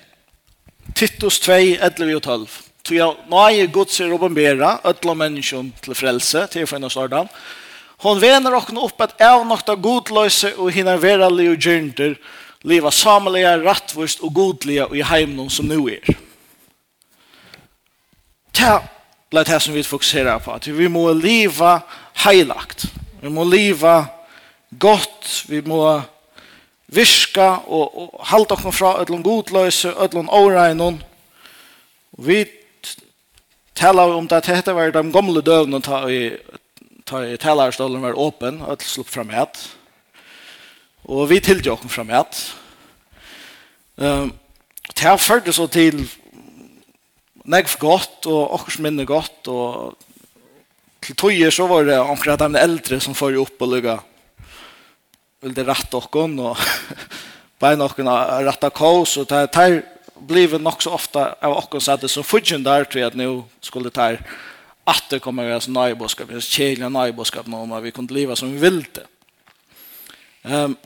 Titus 0.94 1.40
2, 1.40 1.52
11 1.52 2.16
og 2.16 2.22
12. 2.22 2.48
Så 2.86 2.94
ja, 2.94 3.10
nøye 3.30 3.66
Guds 3.72 4.00
er 4.00 4.12
åpenbæra, 4.12 4.80
ødla 4.84 5.14
menneskjon 5.14 5.74
til 5.82 5.94
frelse, 5.94 6.46
til 6.46 6.66
for 6.66 6.76
en 6.76 6.88
av 6.88 6.90
starten. 6.90 7.28
Hon 8.00 8.20
vener 8.22 8.56
okken 8.56 8.78
opp 8.80 9.02
at 9.04 9.18
avnokta 9.20 9.74
godløse 9.76 10.54
og 10.56 10.72
hinner 10.72 11.28
li 11.30 11.48
og 11.50 11.58
gjernter, 11.58 12.16
liva 12.64 12.90
samliga, 12.90 13.58
rattvist 13.60 14.22
og 14.22 14.34
godlige 14.34 14.86
og 14.86 14.96
i 14.96 15.02
heimnum 15.02 15.50
som 15.50 15.66
nu 15.66 15.88
er. 15.88 16.00
Ta 18.52 18.80
blei 19.30 19.44
det 19.44 19.60
som 19.62 19.74
vi 19.74 19.82
fokuserer 19.82 20.38
på, 20.38 20.52
at 20.52 20.66
vi 20.66 20.88
må 20.88 21.12
liva 21.12 21.80
heilagt. 22.24 22.86
Vi 23.20 23.28
må 23.28 23.44
liva 23.44 23.98
heilagt 24.00 24.19
gott, 24.70 25.44
vi 25.48 25.60
må 25.66 25.82
virka 26.90 27.60
og, 27.66 27.94
og 27.94 28.24
halda 28.30 28.56
okkur 28.56 28.74
fra 28.74 28.94
öllum 29.02 29.22
godløse, 29.26 29.92
öllum 29.94 30.30
åregnun. 30.30 31.00
Vi 32.18 32.44
tala 33.74 34.06
om 34.14 34.28
det, 34.28 34.42
dette 34.46 34.74
var 34.74 34.92
de 34.94 35.04
gamle 35.12 35.42
døvene 35.42 35.80
ta 35.82 36.04
i, 36.10 36.34
ta 37.06 37.24
i 37.26 37.38
talarstolen 37.40 38.02
var 38.02 38.18
åpen, 38.18 38.60
öll 38.66 38.82
slupp 38.84 39.10
fram 39.10 39.30
et. 39.30 39.62
Og 41.10 41.28
vi 41.30 41.40
tildi 41.42 41.70
okkur 41.72 41.90
fram 41.90 42.12
et. 42.14 42.42
Um, 43.96 44.32
det 44.94 45.06
har 45.06 45.20
ført 45.20 45.48
så 45.54 45.66
til 45.70 46.02
negv 47.50 47.72
godt 47.80 48.26
og 48.28 48.54
okkurs 48.56 48.78
minne 48.82 49.04
godt 49.08 49.48
og 49.48 49.96
til 51.00 51.16
tøyer 51.16 51.52
så 51.52 51.66
var 51.68 51.86
det 51.88 51.98
omkring 52.00 52.38
de 52.38 52.60
eldre 52.60 53.00
som 53.00 53.16
fyrir 53.16 53.40
opp 53.42 53.60
og 53.64 53.72
lukka 53.74 53.98
vill 55.40 55.54
det 55.54 55.64
rätta 55.64 55.96
och 55.96 56.16
och 56.16 56.30
nog 56.30 56.56
och 57.58 57.98
rätta 58.44 58.70
kaos 58.70 59.16
och 59.16 59.26
det 59.26 59.54
här 59.54 59.84
blev 60.18 60.60
nog 60.60 60.82
så 60.82 60.90
ofta 60.90 61.32
av 61.40 61.64
och 61.70 61.82
så 61.82 61.92
att 61.92 62.00
det 62.00 62.08
så 62.08 62.22
fudgen 62.22 62.62
där 62.62 62.84
tror 62.84 63.00
jag 63.00 63.08
att 63.08 63.14
nu 63.14 63.42
skulle 63.60 63.90
ta 63.90 64.16
att 64.84 65.04
det 65.10 65.18
kommer 65.18 65.50
att 65.50 65.68
vara 65.68 65.84
nöjboskap, 65.84 66.28
det 66.28 66.34
är 66.34 66.40
kedliga 66.40 66.88
nöjboskap 66.88 67.46
om 67.48 67.82
vi 67.82 67.90
kunde 67.90 68.14
leva 68.14 68.36
som 68.36 68.52
vi 68.52 68.58
ville. 68.58 68.84
Um, 70.42 70.76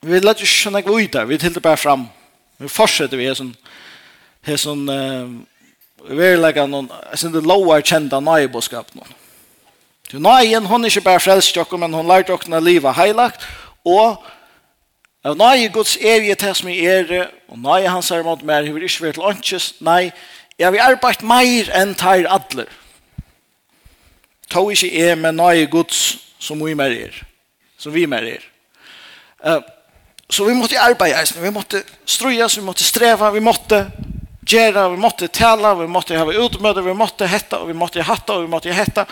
vi 0.00 0.20
lät 0.20 0.42
ju 0.42 0.46
känna 0.46 0.80
glöj 0.80 1.08
där, 1.08 1.24
vi 1.24 1.38
tillte 1.38 1.60
bara 1.60 1.76
fram. 1.76 2.04
Vi 2.56 2.68
fortsätter 2.68 3.16
vi 3.16 3.26
här 3.26 3.34
som 3.34 3.54
här 4.42 4.56
som 4.56 4.88
um, 4.88 5.46
vi 6.08 6.26
är 6.26 6.36
lägga 6.36 6.66
någon, 6.66 6.88
jag 7.10 7.18
syns 7.18 7.32
det 7.32 7.40
låga 7.40 7.82
kända 7.82 8.20
nöjboskap 8.20 8.94
någon. 8.94 9.08
Så 10.10 10.18
nøyen, 10.18 10.66
hun 10.66 10.84
er 10.84 10.92
ikke 10.92 11.00
bare 11.00 11.20
frelst 11.20 11.54
dere, 11.54 11.78
men 11.78 11.94
hun 11.94 12.06
lærte 12.06 12.32
dere 12.32 12.60
å 12.60 12.62
leve 12.62 12.92
heilagt, 12.94 13.46
og 13.84 14.22
av 15.26 15.34
nøye 15.38 15.68
Guds 15.74 15.96
evige 16.00 16.36
til 16.38 16.54
som 16.54 16.70
jeg 16.70 16.84
er, 16.86 17.30
og 17.50 17.58
nøye 17.58 17.90
hans 17.90 18.10
er 18.14 18.22
mot 18.22 18.42
meg, 18.46 18.68
hun 18.68 18.76
vil 18.78 18.86
ikke 18.86 19.08
være 19.08 19.18
til 19.18 19.28
åndkjøs, 19.30 19.68
nei, 19.86 20.10
jeg 20.58 20.72
vil 20.72 20.84
arbeide 20.84 21.26
mer 21.26 21.70
enn 21.76 21.94
tar 21.98 22.28
adler. 22.30 22.70
Ta 24.50 24.62
ikke 24.62 24.92
er 25.08 25.16
med 25.18 25.34
nøye 25.40 25.66
Guds 25.66 26.04
som 26.38 26.62
vi 26.62 26.76
mer 26.78 26.94
er, 26.94 27.16
som 27.78 27.94
vi 27.94 28.06
mer 28.06 28.28
er. 28.36 28.44
Uh, 29.42 29.62
Så 30.30 30.44
vi 30.44 30.54
måtte 30.58 30.78
arbeide, 30.82 31.22
vi 31.38 31.50
måtte 31.54 31.82
strøyes, 32.06 32.56
vi 32.58 32.64
måtte 32.66 32.84
streva, 32.84 33.30
vi 33.30 33.40
måtte 33.40 33.84
gjøre, 34.42 34.88
vi 34.90 34.98
måtte 34.98 35.28
tala, 35.30 35.74
vi 35.78 35.86
måtte 35.86 36.18
ha 36.18 36.26
utmøte, 36.26 36.82
vi 36.82 36.94
måtte 36.94 37.28
hetta, 37.30 37.60
vi 37.64 37.76
måtte 37.76 38.02
hatta, 38.02 38.40
vi 38.42 38.50
måtte 38.50 38.74
hetta, 38.74 39.06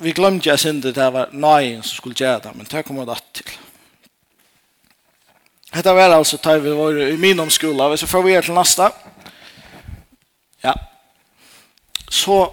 vi 0.00 0.12
glömde 0.12 0.48
jag 0.48 0.60
synd 0.60 0.82
det 0.82 1.10
var 1.10 1.28
nej 1.32 1.74
som 1.82 1.96
skulle 1.96 2.14
göra 2.18 2.38
det 2.38 2.50
men 2.54 2.66
det 2.70 2.82
kommer 2.82 3.06
det 3.06 3.12
att 3.12 3.32
till. 3.32 3.44
Detta 5.72 5.94
var 5.94 6.10
alltså 6.10 6.36
tar 6.36 6.58
vi 6.58 6.70
var 6.70 6.98
i 6.98 7.16
min 7.16 7.40
omskola 7.40 7.88
vi 7.88 7.96
så 7.96 8.06
får 8.06 8.22
vi 8.22 8.42
till 8.42 8.52
nästa. 8.52 8.92
Ja. 10.60 10.74
Så 12.08 12.52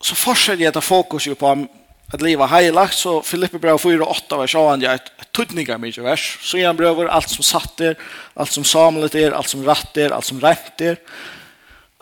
så 0.00 0.14
fortsätter 0.14 0.64
jag 0.64 0.74
ta 0.74 0.80
fokus 0.80 1.26
ju 1.26 1.34
på 1.34 1.66
att 2.12 2.22
leva 2.22 2.46
heiligt 2.46 2.92
så 2.92 3.22
Filippe 3.22 3.58
brev 3.58 3.78
4 3.78 4.04
och 4.04 4.10
8 4.10 4.36
vers 4.36 4.54
han 4.54 4.80
jag 4.80 4.94
ett 4.94 5.32
tudningar 5.32 5.78
mycket 5.78 6.04
vers 6.04 6.38
så 6.42 6.56
igen 6.56 6.76
bröver 6.76 7.06
allt 7.06 7.28
som 7.28 7.44
satt 7.44 7.80
er 7.80 7.96
allt 8.34 8.52
som 8.52 8.64
samlet 8.64 9.14
er 9.14 9.32
allt 9.32 9.48
som 9.48 9.64
ratt 9.64 9.96
er 9.96 10.10
allt 10.10 10.24
som 10.24 10.40
rätt 10.40 10.80
er 10.80 10.96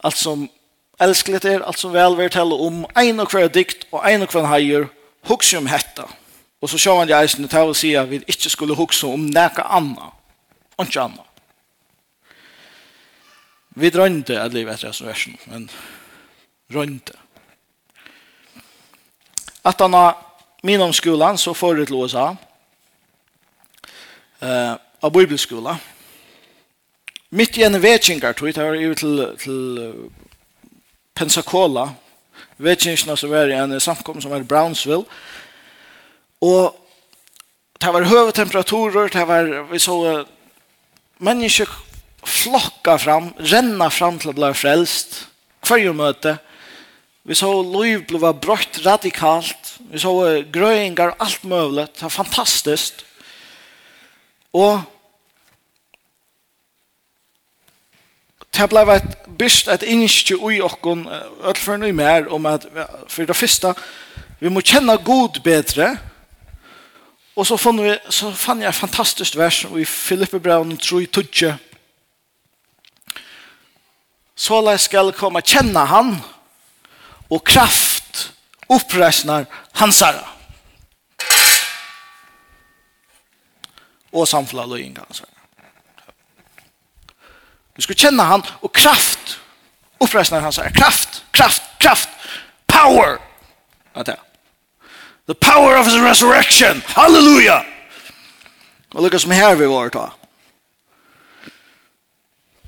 allt 0.03 0.17
som 0.17 0.49
Elskelig 1.01 1.45
er 1.45 1.65
alt 1.65 1.79
som 1.79 1.93
vel 1.93 2.17
vil 2.17 2.31
telle 2.33 2.57
om 2.57 2.85
en 2.97 3.21
og 3.21 3.31
hver 3.31 3.51
dikt 3.53 3.85
og 3.93 4.01
en 4.09 4.25
og 4.25 4.33
hver 4.33 4.47
heier, 4.49 4.87
hukse 5.29 5.59
om 5.59 5.69
hetta. 5.69 6.07
Og 6.61 6.71
så 6.73 6.79
sjåan 6.81 7.09
jeg 7.09 7.27
eisen 7.27 7.49
til 7.49 7.71
å 7.71 7.77
si 7.77 7.93
at 7.99 8.09
vi 8.09 8.23
ikke 8.25 8.51
skulle 8.51 8.77
hukse 8.79 9.07
om 9.07 9.29
neka 9.29 9.67
anna, 9.77 10.09
og 10.77 10.87
ikke 10.87 11.05
anna. 11.05 11.27
Vi 13.77 13.91
drønte 13.93 14.39
et 14.41 14.55
liv 14.57 14.69
etter 14.73 14.89
hans 14.89 15.03
versen, 15.05 15.37
men 15.53 15.69
drønte. 16.73 17.13
At 19.67 19.83
han 19.85 19.93
har 19.93 20.17
min 20.65 20.81
om 20.81 20.93
skolan 20.97 21.37
så 21.39 21.53
får 21.55 21.75
det 21.75 21.87
til 21.87 22.01
USA, 22.01 22.31
eh, 24.41 24.75
av 25.03 25.13
bibelskola. 25.13 25.77
Mitt 27.31 27.59
i 27.59 27.67
en 27.67 27.83
vetsingartøy, 27.83 28.53
det 28.53 28.65
var 28.65 28.75
jo 28.81 28.95
til, 28.95 29.37
til 29.39 29.59
Pensacola, 31.17 31.89
vekingsna 32.61 33.17
som 33.17 33.33
var 33.33 33.49
i 33.49 33.57
en 33.57 33.81
samkom 33.81 34.21
som 34.21 34.33
var 34.33 34.45
i 34.45 34.49
Brownsville. 34.49 35.05
Og 36.45 36.77
det 37.81 37.93
var 37.93 38.09
høve 38.09 38.33
temperaturer, 38.37 39.09
det 39.13 39.25
var, 39.29 39.49
vi 39.71 39.81
så 39.81 39.97
mennesker 41.25 41.71
flokka 42.27 42.97
fram, 42.99 43.31
renna 43.39 43.89
fram 43.93 44.19
til 44.21 44.33
å 44.33 44.37
bli 44.37 44.51
frelst, 44.57 45.23
hver 45.67 45.93
møte. 45.97 46.37
Vi 47.27 47.35
så 47.35 47.51
liv 47.63 48.05
ble 48.07 48.33
brott 48.39 48.81
radikalt, 48.85 49.73
vi 49.91 49.99
så 49.99 50.13
grøyingar, 50.53 51.17
alt 51.19 51.43
mulig, 51.49 51.89
det 51.97 52.05
var 52.07 52.15
fantastisk. 52.15 53.03
Og 54.57 54.85
det 58.57 58.69
blev 58.69 58.91
ett 58.91 59.27
bist 59.27 59.69
ett 59.69 59.83
inske 59.83 60.35
i 60.35 60.61
okkon 60.61 61.09
öll 61.43 61.55
för 61.55 61.77
nu 61.77 61.93
mer 61.93 62.29
om 62.33 62.47
att 62.47 62.67
för 63.09 63.27
det 63.27 63.35
första 63.35 63.75
vi 64.39 64.51
måste 64.51 64.71
känna 64.71 64.97
god 64.97 65.43
bättre 65.43 65.97
och 67.35 67.47
så 67.47 67.59
fann 67.59 67.83
vi 67.83 67.99
så 68.09 68.33
fann 68.33 68.61
jag 68.61 68.75
fantastiskt 68.75 69.35
vers 69.35 69.67
i 69.77 69.85
Filippe 69.85 70.39
Brown 70.39 70.77
tror 70.77 71.03
i 71.03 71.07
tudje 71.07 71.59
så 74.35 74.61
la 74.61 74.79
skall 74.79 75.13
komma 75.13 75.41
känna 75.41 75.85
han 75.85 76.17
och 77.29 77.47
kraft 77.47 78.33
uppresnar 78.69 79.47
hansara 79.73 80.29
och 84.11 84.29
samfla 84.29 84.67
löjning 84.67 84.97
hansara 84.97 85.36
Vi 87.77 87.83
skal 87.83 87.97
kjenne 87.97 88.23
han 88.23 88.43
og 88.63 88.73
kraft. 88.73 89.41
Oppreisningen 90.01 90.45
hans 90.45 90.59
er 90.59 90.73
kraft, 90.77 91.25
kraft, 91.33 91.63
kraft. 91.81 92.09
Power. 92.69 93.19
The 95.27 95.35
power 95.35 95.77
of 95.77 95.87
his 95.87 96.01
resurrection. 96.01 96.83
Halleluja. 96.87 97.65
Og 98.95 99.03
lukka 99.03 99.19
som 99.19 99.31
her 99.31 99.55
vi 99.55 99.67
var 99.67 99.89
ta. 99.89 100.07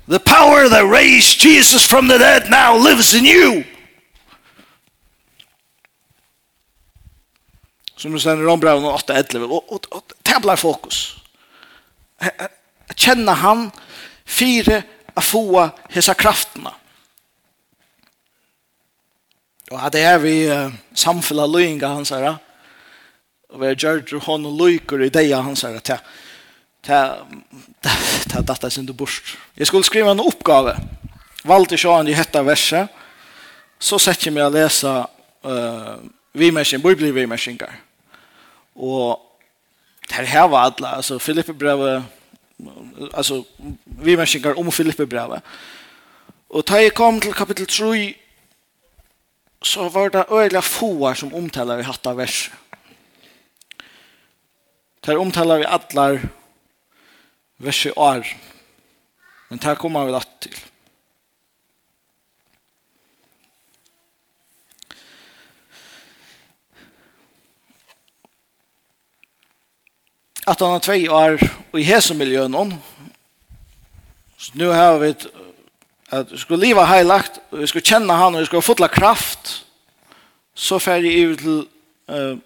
The 0.09 0.19
power 0.19 0.69
that 0.69 0.85
raised 0.85 1.45
Jesus 1.45 1.87
from 1.87 2.09
the 2.09 2.19
dead 2.19 2.51
now 2.51 2.77
lives 2.77 3.15
in 3.15 3.27
you. 3.27 3.65
Som 7.97 8.13
du 8.13 8.19
sender 8.19 8.49
om 8.49 8.61
brevet 8.61 9.11
8.11. 9.11 9.39
Og, 9.39 9.73
og, 9.73 9.81
og 9.91 10.05
det 10.27 10.59
fokus. 10.59 11.19
Jeg 12.21 12.49
kjenner 12.97 13.33
han 13.33 13.71
fire 14.27 14.83
att 15.19 15.25
få 15.25 15.69
hese 15.91 16.15
kraftene. 16.15 16.71
Og 19.71 19.93
det 19.93 20.01
er 20.01 20.19
vi 20.19 20.35
samfunnet 20.97 21.45
av 21.45 21.53
løyinga 21.53 21.89
hans 21.93 22.13
her, 22.15 22.39
og 23.49 23.61
vi 23.61 23.67
har 23.67 23.75
gjort 23.77 24.25
hon 24.25 24.47
og 24.49 24.57
løyker 24.57 25.03
i 25.05 25.11
det 25.13 25.27
hans 25.35 25.63
her, 25.63 25.79
til 25.85 26.95
är 26.95 28.43
detta 28.43 28.71
som 28.71 28.87
du 28.87 28.93
bort. 28.93 29.37
Jeg 29.57 29.67
skulle 29.67 29.85
skrive 29.85 30.11
en 30.11 30.21
uppgave. 30.21 30.77
Valde 31.45 31.77
jag 31.83 32.09
i 32.09 32.13
hetta 32.13 32.43
verset. 32.43 32.89
Så 33.79 33.99
setter 33.99 34.27
jeg 34.27 34.35
meg 34.35 34.49
å 34.49 34.51
lese 34.51 34.91
uh, 35.47 35.99
vimerskning, 36.35 36.83
bibelvimerskningar. 36.83 37.77
Og 38.75 39.21
det 40.09 40.27
her 40.27 40.49
var 40.49 40.67
alle, 40.67 40.97
altså 40.97 41.19
Filippe 41.19 41.55
brevet 41.55 42.03
alltså 43.13 43.45
vi 43.85 44.17
människor 44.17 44.59
om 44.59 44.73
Filippe 44.73 45.07
brev. 45.07 45.41
Och 46.49 46.65
ta 46.65 46.81
jag 46.81 46.95
kom 46.95 47.21
till 47.21 47.35
kapitel 47.35 47.67
3 47.67 48.15
så 49.63 49.89
var 49.89 50.11
det 50.11 50.25
öliga 50.31 50.63
foar 50.63 51.15
som 51.15 51.35
omtalar 51.35 51.79
i 51.79 51.83
hatta 51.83 52.15
vers. 52.15 52.51
Där 55.01 55.17
omtalar 55.17 55.59
vi 55.59 55.65
allar 55.65 56.29
vers 57.57 57.87
i 57.87 57.91
år. 57.91 58.27
Men 59.49 59.59
där 59.59 59.75
kommer 59.75 60.07
vi 60.07 60.13
att 60.13 60.41
till. 60.41 60.57
at 70.49 70.61
han 70.61 70.75
har 70.77 70.85
tvei 70.85 71.09
år 71.09 71.37
i 71.77 71.85
hesemiljøen 71.85 72.57
så 74.39 74.51
nu 74.55 74.69
har 74.71 74.99
vi 74.99 75.15
at 76.11 76.33
vi 76.33 76.39
skal 76.39 76.63
leva 76.63 76.87
heilagt 76.89 77.41
vi 77.53 77.67
skal 77.67 77.85
kjenne 77.85 78.17
han 78.17 78.35
og 78.35 78.41
vi 78.41 78.49
skal 78.49 78.65
fotla 78.65 78.89
kraft. 78.89 79.65
Så 80.55 80.79
fer 80.79 81.05
jeg 81.05 81.33
ut 81.33 81.43
til 81.43 81.59
uh, 82.11 82.39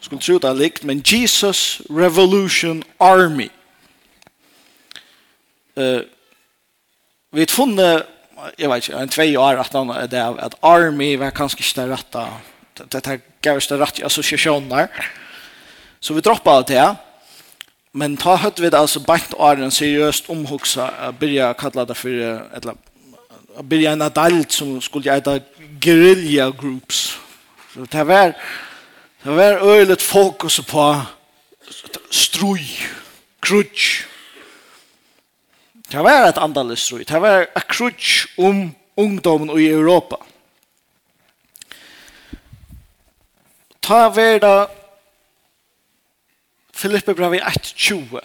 skulle 0.00 0.22
tro 0.22 0.38
det 0.38 0.54
likt 0.58 0.84
men 0.84 1.02
Jesus 1.04 1.82
Revolution 1.90 2.82
Army. 3.00 3.50
Uh, 5.76 6.00
vi 7.32 7.44
har 7.44 7.52
funnet 7.52 8.06
jeg 8.58 8.70
vet 8.70 8.88
ikke, 8.88 8.98
en 8.98 9.12
tvei 9.12 9.36
år 9.38 9.60
at, 9.60 9.72
han, 9.76 9.92
det, 10.10 10.18
at 10.18 10.54
Army 10.62 11.14
var 11.18 11.30
kanskje 11.30 11.60
ikke 11.62 11.80
det 11.80 11.90
rette 11.92 12.24
det, 12.78 12.86
det, 12.92 13.20
det 13.44 13.58
det 13.68 13.78
rette 13.80 14.04
assosiasjonen 14.04 14.72
Så 16.02 16.14
vi 16.14 16.20
droppade 16.20 16.56
av 16.56 16.64
det. 16.64 16.96
Men 17.92 18.16
ta 18.16 18.36
hött 18.36 18.58
vi 18.58 18.70
det 18.70 18.78
alltså 18.78 19.00
bakt 19.00 19.34
åren 19.34 19.70
omhugsa 20.28 20.88
å 21.08 21.12
begynne 21.12 21.52
å 21.52 21.54
kalla 21.54 21.84
det 21.84 21.94
for 21.94 22.08
eller 22.10 22.74
att 23.56 23.64
börja 23.64 23.92
en 23.92 24.02
adult 24.02 24.52
som 24.52 24.80
skulle 24.80 25.14
äta 25.14 25.38
guerrilla 25.78 26.50
groups. 26.50 27.18
Så 27.74 27.84
det 27.84 28.04
var 28.04 28.34
det 29.22 29.30
var 29.30 29.62
øyelig 29.62 30.00
fokus 30.00 30.60
på 30.66 31.02
struj, 32.10 32.66
krutsch. 33.40 34.02
Det 35.92 36.02
var 36.02 36.26
et 36.28 36.38
andalig 36.38 36.78
struj. 36.78 37.04
Det 37.04 37.20
var 37.20 37.46
et 37.46 37.68
krutsch 37.68 38.26
om 38.38 38.74
ungdomen 38.96 39.54
i 39.54 39.68
Europa. 39.68 40.16
Ta 43.82 44.08
var 44.08 44.38
det 44.42 44.81
Filippe 46.82 47.14
brev 47.14 47.32
1.20. 47.32 48.18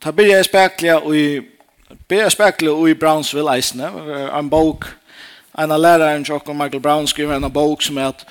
Ta 0.00 0.10
byrja 0.12 0.36
jeg 0.36 0.44
spekla 0.44 0.98
i 1.08 1.40
byrja 2.08 2.28
spekla 2.30 2.74
i 2.88 2.94
Brownsville 2.94 3.54
eisne, 3.56 3.88
en 4.38 4.50
bok, 4.52 4.84
en 5.56 5.72
av 5.72 5.80
læreren 5.80 6.26
tjokk 6.28 6.52
og 6.52 6.58
Michael 6.60 6.84
Brown 6.84 7.08
skriver 7.08 7.40
en 7.40 7.48
bok 7.52 7.82
som 7.82 7.96
er 7.96 8.12
at 8.12 8.26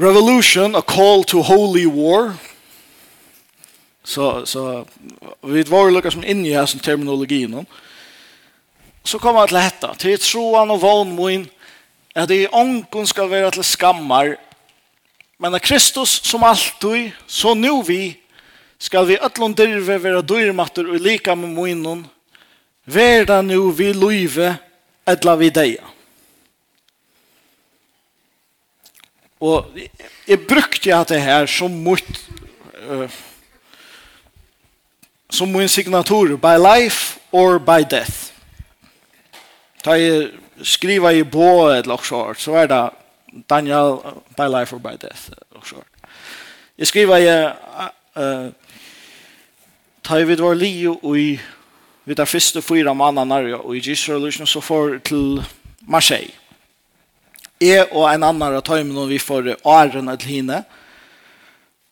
Revolution, 0.00 0.76
a 0.76 0.80
call 0.80 1.24
to 1.28 1.42
holy 1.42 1.84
war. 1.84 2.32
Så, 4.04 4.46
så 4.46 4.84
vi 5.42 5.64
var 5.68 5.90
jo 5.90 5.96
lukka 5.98 6.10
som 6.10 6.24
inn 6.24 6.46
i 6.46 6.56
hans 6.56 6.72
terminologi 6.80 7.44
no. 7.52 7.66
Så 9.04 9.18
kommer 9.18 9.44
jeg 9.44 9.52
til 9.52 9.60
dette 9.60 9.96
til 9.98 10.20
troan 10.24 10.72
og 10.72 10.80
vannmoin, 10.80 11.50
at 12.14 12.32
det 12.32 12.46
i 12.46 12.52
ångon 12.52 13.06
skal 13.06 13.28
være 13.28 13.58
til 13.58 13.74
skammar 13.76 14.38
Men 15.40 15.54
av 15.54 15.58
Kristus 15.64 16.20
som 16.22 16.42
alltid, 16.42 17.12
så 17.26 17.54
nu 17.54 17.82
vi, 17.86 18.16
skal 18.78 19.06
vi 19.08 19.16
ötlån 19.18 19.54
dyrve 19.56 19.96
vera 19.98 20.20
dyrmatter 20.20 20.84
og 20.84 21.00
lika 21.00 21.32
med 21.34 21.54
munnen, 21.56 22.02
verda 22.84 23.38
nu 23.40 23.70
vi 23.72 23.94
luive, 23.96 24.50
edla 25.08 25.36
vi 25.40 25.48
deia. 25.48 25.88
Og 29.40 29.72
jeg 30.28 30.44
brukte 30.44 30.92
jeg 30.92 31.08
det 31.08 31.22
her 31.24 31.48
som 31.48 31.72
mot 31.72 32.04
uh, 32.84 33.08
som 35.32 35.48
min 35.48 35.72
signatur 35.72 36.36
by 36.36 36.58
life 36.60 37.16
or 37.32 37.56
by 37.56 37.80
death. 37.80 38.28
Da 39.80 39.96
jeg 39.96 40.34
skriver 40.60 41.16
i 41.16 41.24
bå 41.24 41.70
eller 41.72 42.04
så, 42.04 42.26
så 42.36 42.60
er 42.60 42.66
det 42.68 42.84
Daniel 43.32 44.02
by 44.36 44.48
life 44.48 44.76
or 44.76 44.78
by 44.78 44.96
death 44.96 45.30
och 45.54 45.66
så. 45.66 45.76
Jag 46.76 46.86
skriver 46.86 47.18
jag 47.18 47.52
eh 48.14 48.48
tar 50.02 50.24
vi 50.24 50.34
var 50.34 50.54
Leo 50.54 50.98
och 51.02 51.18
i 51.18 51.40
vi 52.04 52.14
tar 52.14 52.26
första 52.26 52.62
fyra 52.62 52.94
mannen 52.94 53.54
och 53.54 53.76
i 53.76 53.90
Israel 53.90 54.32
så 54.46 54.60
får 54.60 54.98
till 54.98 55.42
Marseille. 55.78 56.32
Jeg 57.60 57.92
og 57.92 58.08
en 58.08 58.22
annan 58.22 58.54
av 58.56 58.62
tøymen 58.62 58.96
og 58.96 59.08
vi 59.08 59.18
får 59.18 59.56
årene 59.64 60.16
til 60.16 60.30
henne. 60.30 60.64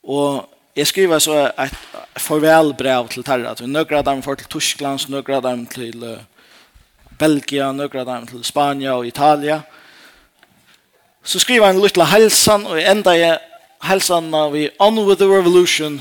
Og 0.02 0.48
jeg 0.76 0.86
skriver 0.86 1.18
så 1.18 1.52
et 1.58 1.74
farvelbrev 2.16 3.08
til 3.08 3.24
Terra. 3.24 3.54
Nøkker 3.60 3.96
av 3.98 4.04
dem 4.04 4.22
får 4.22 4.34
til 4.34 4.46
Tyskland, 4.48 5.08
nøkker 5.08 5.36
av 5.36 5.42
dem 5.42 5.66
til 5.66 6.18
Belgia, 7.18 7.72
nøkker 7.72 8.00
av 8.00 8.06
dem 8.06 8.26
til 8.26 8.44
Spania 8.44 8.96
og 8.96 9.06
Italia. 9.06 9.56
Og 9.56 9.77
Så 11.24 11.38
skriver 11.38 11.66
han 11.66 11.80
litt 11.80 11.96
helsan, 11.96 12.66
og 12.66 12.80
enda 12.80 13.12
jeg 13.16 13.38
helsan 13.82 14.34
av 14.34 14.56
i 14.56 14.68
On 14.80 14.98
with 15.06 15.20
the 15.20 15.28
Revolution, 15.28 16.00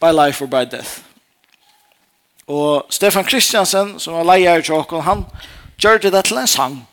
by 0.00 0.10
life 0.10 0.42
or 0.42 0.46
by 0.46 0.64
death. 0.64 1.00
Og 2.46 2.86
Stefan 2.90 3.24
Kristiansen, 3.24 4.00
som 4.00 4.14
var 4.14 4.24
leier 4.34 4.58
i 4.58 4.62
Tjåkon, 4.62 5.02
han 5.02 5.24
gjør 5.78 5.98
det 5.98 6.24
til 6.24 6.38
en 6.38 6.46
sang. 6.46 6.88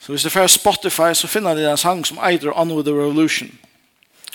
Så 0.00 0.12
hvis 0.12 0.22
du 0.22 0.30
får 0.30 0.46
Spotify, 0.46 1.14
så 1.14 1.26
finner 1.26 1.54
du 1.54 1.60
en 1.60 1.76
sang 1.76 2.06
som 2.06 2.18
eider 2.18 2.52
On 2.56 2.72
with 2.72 2.88
the 2.88 2.94
Revolution. 2.94 3.58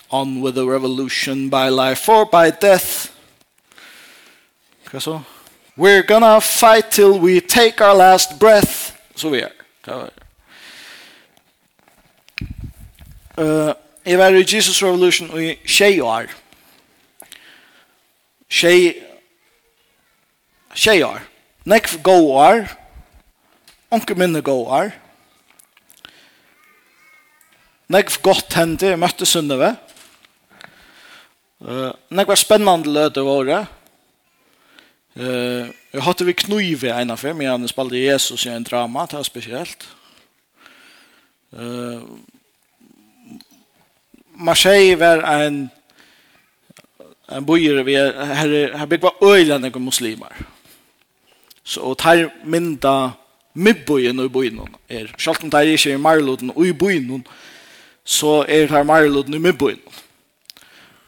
On 0.10 0.44
with 0.44 0.56
the 0.56 0.66
Revolution, 0.66 1.50
by 1.50 1.70
life 1.70 2.12
or 2.12 2.26
by 2.26 2.52
death. 2.62 3.10
Hva 4.92 5.00
så? 5.00 5.22
We're 5.78 6.04
gonna 6.08 6.40
fight 6.40 6.92
till 6.92 7.20
we 7.20 7.40
take 7.40 7.82
our 7.82 7.98
last 7.98 8.40
breath. 8.40 8.94
Så 9.16 9.30
vi 9.30 9.40
er. 9.40 9.50
Hva 9.86 9.94
er 9.94 10.23
Uh, 13.34 13.74
jeg 14.06 14.20
var 14.20 14.36
i 14.38 14.46
Jesus 14.46 14.84
Revolution 14.84 15.32
i 15.42 15.56
tjej 15.66 16.02
år. 16.06 16.28
Tjej, 18.46 18.92
tjej 20.76 21.02
år. 21.04 21.24
Nekv 21.66 21.96
gå 22.06 22.14
år. 22.30 22.68
Onke 23.90 24.14
minne 24.14 24.44
gå 24.46 24.54
år. 24.54 24.92
Nekv 27.90 28.20
godt 28.22 28.54
hendte, 28.54 28.92
jeg 28.92 29.02
møtte 29.02 29.26
Sunneve. 29.26 29.72
Uh, 31.58 31.90
nekv 32.14 32.36
var 32.36 32.42
spennende 32.42 32.94
løte 32.94 33.24
våre. 33.26 33.64
Uh, 35.18 35.74
jeg 35.90 36.06
hadde 36.06 36.30
vi 36.30 36.38
knuive 36.38 36.94
en 36.94 37.16
av 37.18 37.26
fem, 37.26 37.42
jeg 37.42 37.50
hadde 37.50 37.74
spalt 37.74 37.98
Jesus 37.98 38.46
i 38.46 38.54
en 38.54 38.70
drama, 38.70 39.08
det 39.10 39.18
var 39.18 39.26
spesielt. 39.26 39.90
Uh, 41.50 42.06
Marseille 44.36 45.00
var 45.00 45.24
en 45.48 45.72
en 47.32 47.46
bojer 47.46 47.84
vi 47.84 47.96
her 47.96 48.78
her 48.78 48.86
bygg 48.86 49.02
var 49.02 49.16
öjlande 49.22 49.72
kom 49.72 49.82
muslimar. 49.82 50.36
Så 51.64 51.82
og 51.82 51.98
tar 51.98 52.30
minda 52.44 53.12
mibbojen 53.54 54.20
og 54.20 54.32
bojen 54.32 54.60
er 54.90 55.08
självt 55.18 55.44
om 55.44 55.50
det 55.50 55.60
är 55.60 55.88
i 55.88 55.98
Marloden 55.98 56.52
og 56.56 56.68
i 56.68 56.74
bojen 56.74 57.26
så 58.04 58.46
er 58.48 58.68
det 58.68 58.86
Marloden 58.86 59.34
i 59.34 59.38
mibbojen. 59.38 59.80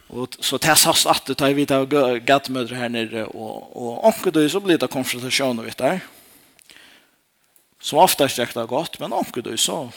Och 0.07 0.35
så 0.39 0.57
testas 0.57 1.05
att 1.05 1.25
det 1.25 1.35
tar 1.35 1.53
vi 1.53 1.65
ta 1.65 1.85
gattmödrar 2.19 2.77
her 2.77 2.89
nere 2.89 3.25
och 3.25 3.75
och 3.75 4.05
onkel 4.05 4.31
du 4.33 4.49
så 4.49 4.59
blir 4.59 4.77
det 4.77 4.87
konfrontation 4.87 5.65
vet 5.65 5.77
där. 5.77 5.99
Så 7.81 7.99
oftast 7.99 8.39
är 8.39 8.49
det 8.53 8.67
gott 8.67 8.99
men 8.99 9.13
onkel 9.13 9.43
du 9.43 9.57
så 9.57 9.91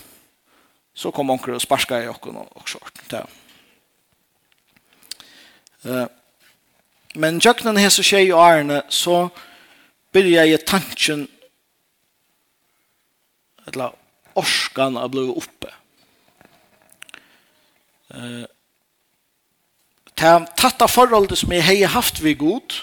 så 0.98 1.12
kom 1.14 1.30
onker 1.30 1.54
og 1.54 1.62
sparska 1.62 2.00
i 2.02 2.08
okken 2.10 2.36
og, 2.36 2.48
og 2.58 2.64
där. 3.10 3.26
Ja. 5.84 6.02
Uh, 6.02 6.06
men 7.14 7.38
jøkkenen 7.38 7.90
så 7.90 8.02
tjej 8.02 8.28
i 8.28 8.34
ærene, 8.34 8.82
så 8.88 9.28
blir 10.12 10.26
jeg 10.44 10.64
tanken 10.66 11.28
eller 13.66 13.94
orskan 14.34 14.96
av 14.96 15.10
blod 15.10 15.36
oppe. 15.36 15.70
Uh, 18.10 18.44
til 20.16 20.46
tatta 20.56 20.86
forholdet 20.86 21.38
som 21.38 21.52
jeg 21.52 21.62
har 21.62 21.94
haft 21.94 22.22
vi 22.22 22.34
god, 22.34 22.74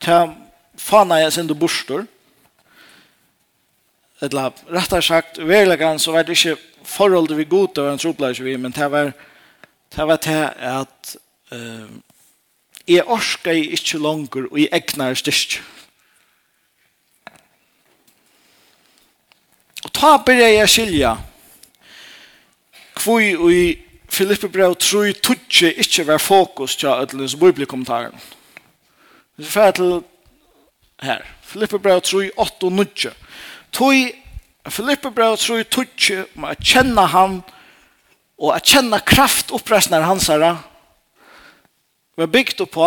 til 0.00 0.34
fana 0.78 1.18
jeg 1.24 1.32
sinde 1.32 1.54
bostor, 1.54 2.06
eller 4.22 4.54
rettere 4.70 5.02
sagt, 5.02 5.38
verlegan 5.38 5.98
så 5.98 6.12
var 6.12 6.22
det 6.22 6.38
ikke 6.38 6.56
förhållande 6.84 7.34
vi 7.34 7.44
god 7.44 7.78
och 7.78 7.90
en 7.90 7.98
troplärs 7.98 8.40
vi 8.40 8.56
men 8.56 8.72
det 8.72 8.88
var 8.88 9.12
det 9.96 10.04
var 10.04 10.16
det 10.16 10.54
at 10.56 11.16
uh, 11.52 11.86
jeg 12.86 13.04
orsker 13.06 13.52
i 13.52 13.70
inte 13.70 13.98
längre 13.98 14.48
och 14.50 14.58
i 14.58 14.68
egna 14.72 15.14
styrk. 15.14 15.62
Och 19.84 19.92
ta 19.92 20.18
börjar 20.26 20.48
jeg 20.48 20.68
skilja 20.68 21.16
kvui 22.94 23.34
i 23.52 23.78
Filippe 24.08 24.48
brev 24.48 24.74
tror 24.78 25.04
jeg 25.04 25.22
tutsi 25.22 25.72
ikke 25.72 26.06
var 26.06 26.18
fokus 26.18 26.76
til 26.76 26.86
at 26.86 27.10
det 27.10 27.14
ætlens 27.14 27.34
bibelkommentaren. 27.36 28.20
Vi 29.36 29.44
får 29.44 29.70
til 29.70 30.02
her. 31.02 31.22
Filippe 31.42 31.78
brev 31.78 32.00
tror 32.00 32.22
jeg 32.22 32.30
8 32.36 32.64
og 32.64 32.72
9. 32.72 32.86
Toi 33.72 34.12
Filippe 34.70 35.10
brev 35.10 35.36
tror 35.36 35.60
jeg 35.60 35.68
tutsi 35.68 36.22
om 36.36 36.46
å 36.48 36.54
kjenne 36.56 37.04
han 37.12 37.40
og 38.40 38.54
å 38.54 38.60
kjenne 38.64 39.00
kraft 39.04 39.52
oppresten 39.52 39.96
av 39.98 40.06
hans 40.08 40.30
herre 40.32 40.54
var 42.16 42.30
bygd 42.32 42.62
på 42.72 42.86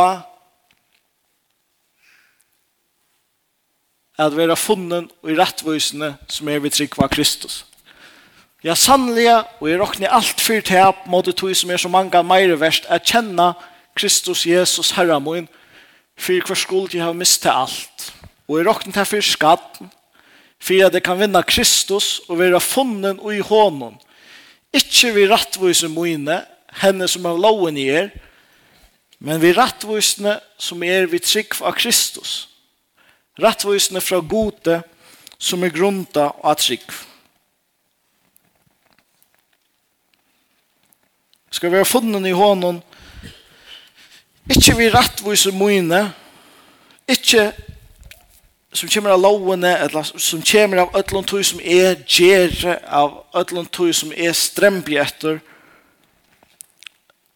at 4.17 4.33
vi 4.33 4.47
har 4.47 4.57
funnen 4.57 5.09
og 5.21 5.29
i 5.29 5.37
rettvisene 5.37 6.15
som 6.31 6.49
er 6.49 6.63
vi 6.63 6.71
trygg 6.73 6.97
av 6.97 7.11
Kristus. 7.13 7.65
Ja, 8.65 8.73
sannelig, 8.73 9.27
og 9.61 9.67
jeg 9.69 9.77
råkner 9.77 10.15
alt 10.17 10.41
fyrt 10.41 10.71
opp 10.81 11.05
mot 11.05 11.25
det 11.25 11.35
tog 11.37 11.53
som 11.55 11.69
er 11.69 11.77
så 11.77 11.91
mange 11.93 12.23
mer 12.25 12.55
verst, 12.57 12.87
er 12.89 13.03
kjenne 13.05 13.51
Kristus 13.97 14.47
Jesus 14.49 14.95
herre 14.97 15.19
min, 15.21 15.45
for 16.17 16.41
hver 16.41 16.57
skuld 16.57 16.95
jeg 16.97 17.05
har 17.05 17.13
mistet 17.13 17.53
alt. 17.53 18.09
Og 18.49 18.57
jeg 18.57 18.65
råkner 18.65 18.95
til 18.97 19.05
fyrt 19.11 19.29
skatten, 19.29 19.91
for 20.59 20.85
at 20.85 20.93
jeg 20.93 21.03
kan 21.05 21.19
vinna 21.19 21.41
Kristus 21.45 22.19
og 22.27 22.39
være 22.39 22.61
funnen 22.61 23.19
og 23.19 23.35
i 23.35 23.43
hånden. 23.45 23.97
Ikke 24.73 25.13
vi 25.15 25.27
rettvise 25.29 25.89
mine, 25.89 26.41
henne 26.81 27.07
som 27.07 27.25
har 27.25 27.37
loven 27.39 27.77
i 27.77 27.87
er, 27.89 28.09
men 29.19 29.41
vi 29.41 29.53
rattvisene 29.57 30.37
som 30.61 30.83
er 30.85 31.07
vi 31.09 31.19
trygg 31.23 31.57
av 31.65 31.77
Kristus. 31.77 32.47
Rattvisene 33.41 34.01
fra 34.01 34.19
gode 34.21 34.81
som 35.37 35.63
er 35.63 35.73
grunta 35.73 36.31
av 36.43 36.57
trygg. 36.61 36.85
Skal 41.53 41.73
være 41.73 41.87
funnen 41.89 42.25
i 42.27 42.35
hånden, 42.35 42.81
ikke 44.51 44.75
vi 44.77 44.89
rattvise 44.93 45.51
mine, 45.55 46.03
ikke 47.09 47.49
som 48.77 48.89
kommer 48.89 49.15
av 49.15 49.21
lovene, 49.21 49.73
eller 49.77 50.03
som 50.03 50.41
kommer 50.45 50.83
av 50.83 50.95
ødlån 50.95 51.25
tog 51.25 51.45
som 51.45 51.61
er 51.63 51.97
gjere, 52.05 52.77
av 52.85 53.23
ødlån 53.35 53.69
tog 53.73 53.93
som 53.95 54.11
er 54.13 54.35
strembje 54.37 55.01
etter, 55.01 55.39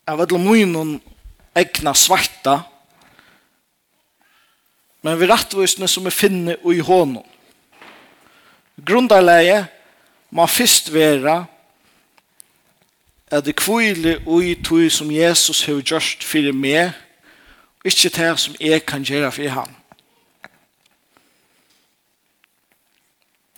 av 0.07 0.21
ødlån 0.21 0.45
munnen 0.45 0.93
egna 1.57 1.95
svarta, 1.97 2.61
men 5.01 5.17
vi 5.17 5.29
rettvisene 5.31 5.89
som 5.89 6.05
er 6.05 6.13
finne 6.13 6.57
i 6.61 6.83
hånden. 6.85 7.25
Grundarleie 8.85 9.65
må 10.29 10.45
først 10.45 10.93
være 10.93 11.39
at 13.31 13.45
det 13.45 13.55
kvile 13.57 14.19
ui 14.27 14.53
tog 14.61 14.91
som 14.93 15.11
Jesus 15.11 15.65
har 15.65 15.81
gjort 15.81 16.23
fyrir 16.23 16.53
meg, 16.53 16.93
og 17.81 17.89
ikke 17.89 18.13
det 18.13 18.31
som 18.39 18.57
jeg 18.59 18.85
kan 18.85 19.03
gjøre 19.03 19.31
fyrir 19.31 19.55
ham. 19.57 19.80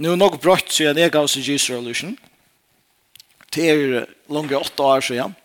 Nu 0.04 0.12
er 0.12 0.18
nok 0.20 0.42
brått 0.44 0.74
siden 0.76 0.98
jeg 1.00 1.14
gav 1.16 1.30
seg 1.32 1.46
Jesus 1.48 1.70
Revolution. 1.72 2.18
Det 3.56 3.68
er 3.72 4.08
langt 4.28 4.52
åtte 4.52 4.84
år 4.84 5.04
siden. 5.06 5.36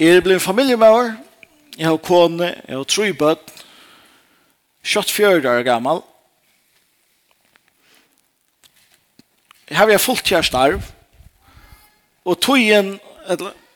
Jeg 0.00 0.14
er 0.16 0.22
blevet 0.24 0.40
familiemøver. 0.40 1.10
Jeg 1.76 1.90
har 1.90 1.98
kone, 2.00 2.54
jeg 2.68 2.76
har 2.76 2.86
tre 2.88 3.10
bøtt. 3.12 3.50
Kjøtt 4.80 5.12
fjørde 5.12 5.50
år 5.50 5.60
gammel. 5.66 6.00
Her 9.68 9.82
har 9.82 9.92
jeg 9.92 10.00
fullt 10.00 10.24
kjærstarv. 10.24 10.86
Og 12.24 12.38
togjen, 12.40 12.94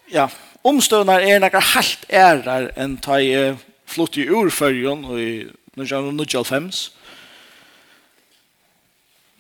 ja, 0.08 0.30
omstøvnar 0.64 1.26
er 1.28 1.44
noe 1.44 1.62
helt 1.74 2.08
ærer 2.08 2.70
enn 2.72 2.96
ta 3.04 3.20
i 3.20 3.52
flott 3.84 4.16
i 4.16 4.30
urførjen 4.32 5.04
og 5.04 5.20
i 5.20 5.34
1995. 5.76 6.99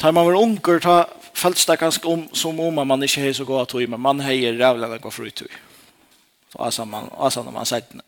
Tar 0.00 0.12
man 0.16 0.26
var 0.26 0.40
unger, 0.40 0.80
ta 0.80 1.04
føltes 1.36 1.66
det 1.68 1.78
ganske 1.80 2.08
om, 2.08 2.28
som 2.32 2.60
om 2.60 2.80
man 2.88 3.02
ikke 3.02 3.20
har 3.20 3.32
så 3.36 3.44
god 3.44 3.68
tog, 3.68 3.88
men 3.88 4.00
man 4.00 4.20
har 4.20 4.32
rævlig 4.32 4.88
enn 4.88 5.10
för 5.10 5.26
ut. 5.26 5.42
Så 6.52 6.58
altså 6.58 6.84
man, 6.84 7.10
altså 7.18 7.42
når 7.42 7.52
man 7.52 7.66
sier 7.66 7.84
det. 7.92 8.04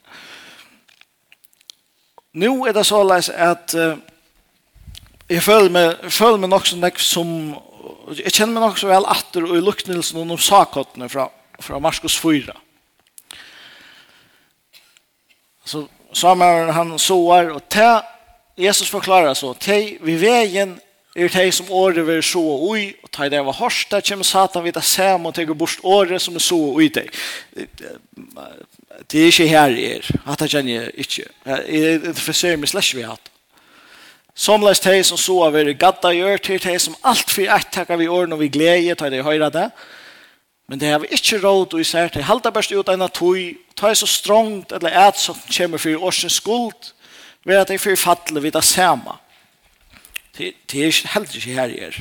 Nå 2.33 2.66
er 2.66 2.72
det 2.72 2.87
så 2.87 3.02
leis 3.05 3.28
at 3.28 3.74
uh, 3.76 3.98
jeg 5.28 5.42
føler 5.42 5.70
meg, 5.70 6.11
føler 6.11 6.40
meg 6.40 6.50
nok 6.50 6.66
som, 6.66 6.83
som 6.96 7.28
jeg 8.16 8.33
kjenner 8.33 8.55
meg 8.55 8.64
nok 8.64 8.78
så 8.81 8.88
vel 8.88 9.07
atter 9.07 9.44
og 9.44 9.57
i 9.57 9.92
de 9.92 10.20
om 10.20 10.38
sakottene 10.38 11.09
fra, 11.09 11.28
fra 11.61 11.78
Marskos 11.78 12.16
4. 12.18 12.55
Så 15.64 15.87
Samuel 16.12 16.72
han 16.72 16.98
såar 16.98 17.52
og 17.52 17.68
te 17.68 18.00
Jesus 18.59 18.90
forklarar 18.90 19.35
så 19.35 19.55
te 19.55 19.98
vi 20.00 20.16
vägen 20.16 20.78
er 21.14 21.29
det 21.29 21.55
som 21.55 21.70
året 21.70 22.07
vil 22.07 22.22
så 22.25 22.40
ui, 22.40 22.94
og 23.03 23.11
ta 23.12 23.27
i 23.27 23.33
det 23.33 23.42
var 23.44 23.53
hårst, 23.53 23.90
der 23.90 24.01
kommer 24.01 24.25
satan 24.25 24.64
vidt 24.64 24.79
sam 24.85 25.27
og 25.27 25.35
teker 25.35 25.55
bort 25.55 25.81
året 25.83 26.22
som 26.22 26.35
er 26.35 26.40
så 26.40 26.57
ui 26.57 26.88
deg. 26.88 27.11
Det 29.11 29.20
er 29.20 29.27
ikke 29.27 29.48
her 29.48 29.75
jeg 29.77 29.98
er, 29.98 30.09
at 30.27 30.40
jeg 30.40 30.51
kjenner 30.51 30.72
jeg 30.72 30.90
ikke. 31.05 31.27
Jeg 31.46 31.94
interesserer 31.94 32.57
meg 32.57 32.72
slett 32.72 32.94
vi 32.96 33.05
hatt. 33.05 33.29
Somleis 34.35 34.81
de 34.81 35.03
som 35.05 35.18
så 35.20 35.37
av 35.44 35.57
er 35.57 35.75
gadda 35.77 36.14
gjør, 36.16 36.38
til 36.40 36.62
de 36.64 36.79
som 36.81 36.96
alt 37.05 37.31
for 37.31 37.44
ett 37.44 37.68
takker 37.72 38.01
vi 38.01 38.09
årene 38.09 38.38
og 38.38 38.40
vi 38.40 38.48
gleder, 38.48 38.96
ta 38.96 39.11
i 39.11 39.12
det 39.12 39.25
høyre 39.27 39.51
det. 39.53 39.68
Men 40.68 40.81
det 40.81 40.88
har 40.88 41.03
vi 41.03 41.12
ikke 41.12 41.42
råd 41.42 41.75
og 41.75 41.81
især 41.81 42.09
til. 42.09 42.25
Halda 42.25 42.51
best 42.51 42.72
ut 42.72 42.88
en 42.88 43.05
av 43.05 43.12
tog, 43.12 43.37
ta 43.77 43.90
i 43.92 43.98
så 43.98 44.09
strongt 44.09 44.72
eller 44.72 44.96
et 45.09 45.20
som 45.20 45.37
kommer 45.53 45.83
for 45.83 46.07
årsens 46.09 46.38
skuld, 46.40 46.94
ved 47.44 47.61
at 47.61 47.68
de 47.68 47.77
fyrir 47.79 48.01
fattelig 48.01 48.42
vidt 48.46 48.57
samme. 48.64 49.18
Det 50.38 50.49
er 50.49 50.87
ikke 50.88 51.09
heller 51.12 51.35
ikke 51.37 51.57
her 51.57 51.73
i 51.73 51.81
er. 51.88 51.99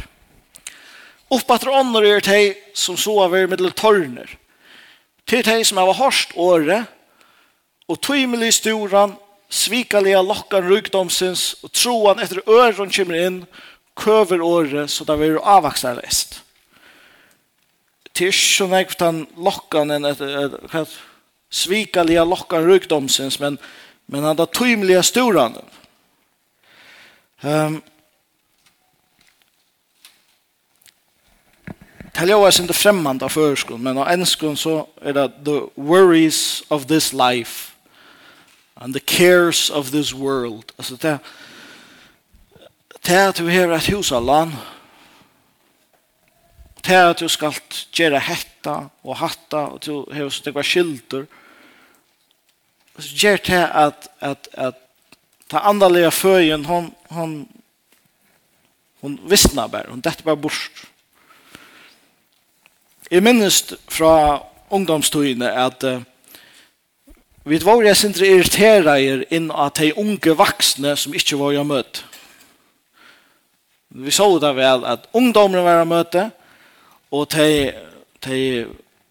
Oppbatter 1.31 1.71
ånder 1.71 2.05
er 2.07 2.23
de 2.23 2.53
som 2.75 2.97
sover 2.99 3.47
middel 3.47 3.71
tørner. 3.71 4.29
Det 5.27 5.39
er 5.39 5.57
de 5.57 5.65
som 5.67 5.79
har 5.79 5.93
hørst 5.95 6.33
året, 6.35 6.87
og 7.87 7.99
tøymelig 8.01 8.53
storan, 8.53 9.15
svikalige 9.51 10.23
lokkan 10.23 10.67
rykdomsins, 10.67 11.55
og 11.63 11.71
troan 11.75 12.19
etter 12.23 12.39
øren 12.47 12.91
kommer 12.91 13.19
inn, 13.19 13.41
køver 13.95 14.41
året, 14.43 14.91
så 14.91 15.03
det 15.07 15.19
vil 15.19 15.39
avvaksa 15.43 15.93
lest. 15.99 16.41
Det 18.11 18.27
er 18.27 18.31
ikke 18.31 18.47
sånn 18.47 18.75
at 18.75 19.03
han 19.03 19.21
lokker 19.39 19.91
en, 19.91 20.07
et, 20.07 20.97
svikalige 21.51 22.23
lokkan 22.27 22.67
rykdomsins, 22.67 23.39
men, 23.39 23.59
men 24.07 24.23
han 24.23 24.39
da 24.39 24.47
tøymelige 24.47 25.03
storan. 25.03 25.57
Um, 27.43 27.81
Det 32.11 32.25
låg 32.25 32.47
är 32.47 32.61
inte 32.61 32.73
främmande 32.73 33.25
av 33.25 33.29
förskolan, 33.29 33.83
men 33.83 33.97
av 33.97 34.07
enskon 34.07 34.57
så 34.57 34.87
är 35.01 35.13
det 35.13 35.29
the 35.45 35.81
worries 35.81 36.63
of 36.67 36.85
this 36.85 37.13
life 37.13 37.71
and 38.73 38.93
the 38.93 38.99
cares 38.99 39.69
of 39.69 39.91
this 39.91 40.13
world. 40.13 40.71
Alltså 40.77 40.95
det 40.95 41.19
det 43.01 43.13
är 43.13 43.29
att 43.29 43.35
du 43.35 43.43
har 43.43 43.71
ett 43.71 43.89
hus 43.89 44.11
av 44.11 44.25
land. 44.25 44.51
Det 46.81 46.93
är 46.93 47.05
att 47.05 47.17
du 47.17 47.29
ska 47.29 47.53
göra 47.93 48.19
hetta 48.19 48.89
och 49.01 49.15
hatta 49.15 49.67
och 49.67 49.79
du 49.79 49.91
har 49.91 50.29
så 50.29 50.51
det 50.51 50.63
skilter. 50.63 51.25
Så 52.97 53.15
gör 53.15 53.39
det 53.45 53.67
att 53.67 54.09
att 54.19 54.55
att 54.55 54.75
ta 55.47 55.59
andaliga 55.59 56.11
föjen 56.11 56.65
hon 56.65 56.91
hon 57.03 57.47
hon 58.99 59.19
visnar 59.27 59.67
bara 59.67 59.85
hon 59.89 60.01
detta 60.01 60.23
bara 60.23 60.35
bort. 60.35 60.90
Jeg 63.11 63.25
minnes 63.25 63.57
fra 63.91 64.39
ungdomstøyene 64.71 65.49
at 65.51 65.83
uh, 65.83 65.99
vi 67.43 67.57
var 67.59 67.83
jeg 67.83 67.97
sindre 67.99 68.29
irriterer 68.29 69.25
inn 69.35 69.49
at 69.51 69.81
de 69.81 69.89
unge 69.99 70.35
vaksne 70.39 70.93
som 70.95 71.17
ikke 71.17 71.39
var 71.41 71.51
jeg 71.57 71.67
møtt. 71.67 72.03
Vi 73.91 74.15
så 74.15 74.29
det 74.39 74.53
vel 74.55 74.87
at 74.87 75.11
ungdomene 75.11 75.65
var 75.65 75.81
jeg 75.81 75.91
møte, 75.91 76.25
og 77.11 77.27
de, 77.35 77.73
de 78.23 78.39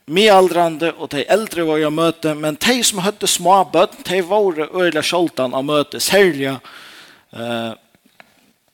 mialdrande 0.08 0.94
og 0.96 1.12
de 1.12 1.28
eldre 1.28 1.68
var 1.68 1.84
jeg 1.84 1.92
møte, 1.92 2.32
men 2.34 2.56
de 2.56 2.80
som 2.80 3.04
hadde 3.04 3.28
små 3.28 3.60
bøtt, 3.68 4.00
de 4.08 4.24
var 4.24 4.64
øyla 4.70 5.04
skjoldan 5.04 5.52
av 5.52 5.66
møte, 5.68 6.00
særlig 6.00 6.54
uh, 6.56 7.72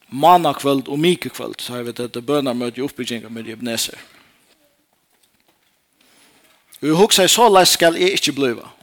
manakvöld 0.07 0.87
og 0.87 1.01
mikekvöld, 1.03 1.59
så 1.59 1.75
har 1.75 1.89
vi 1.89 1.99
dette 1.99 2.23
bønarmøte 2.23 2.79
i 2.79 2.87
oppbygginga 2.87 3.27
med 3.27 3.51
Jebneser. 3.51 3.99
Og 6.81 6.87
jeg 6.87 6.95
husker 6.95 7.27
så 7.27 7.47
lest 7.49 7.77
skal 7.77 7.97
jeg 7.97 8.17
ikke 8.17 8.35
bliva. 8.37 8.73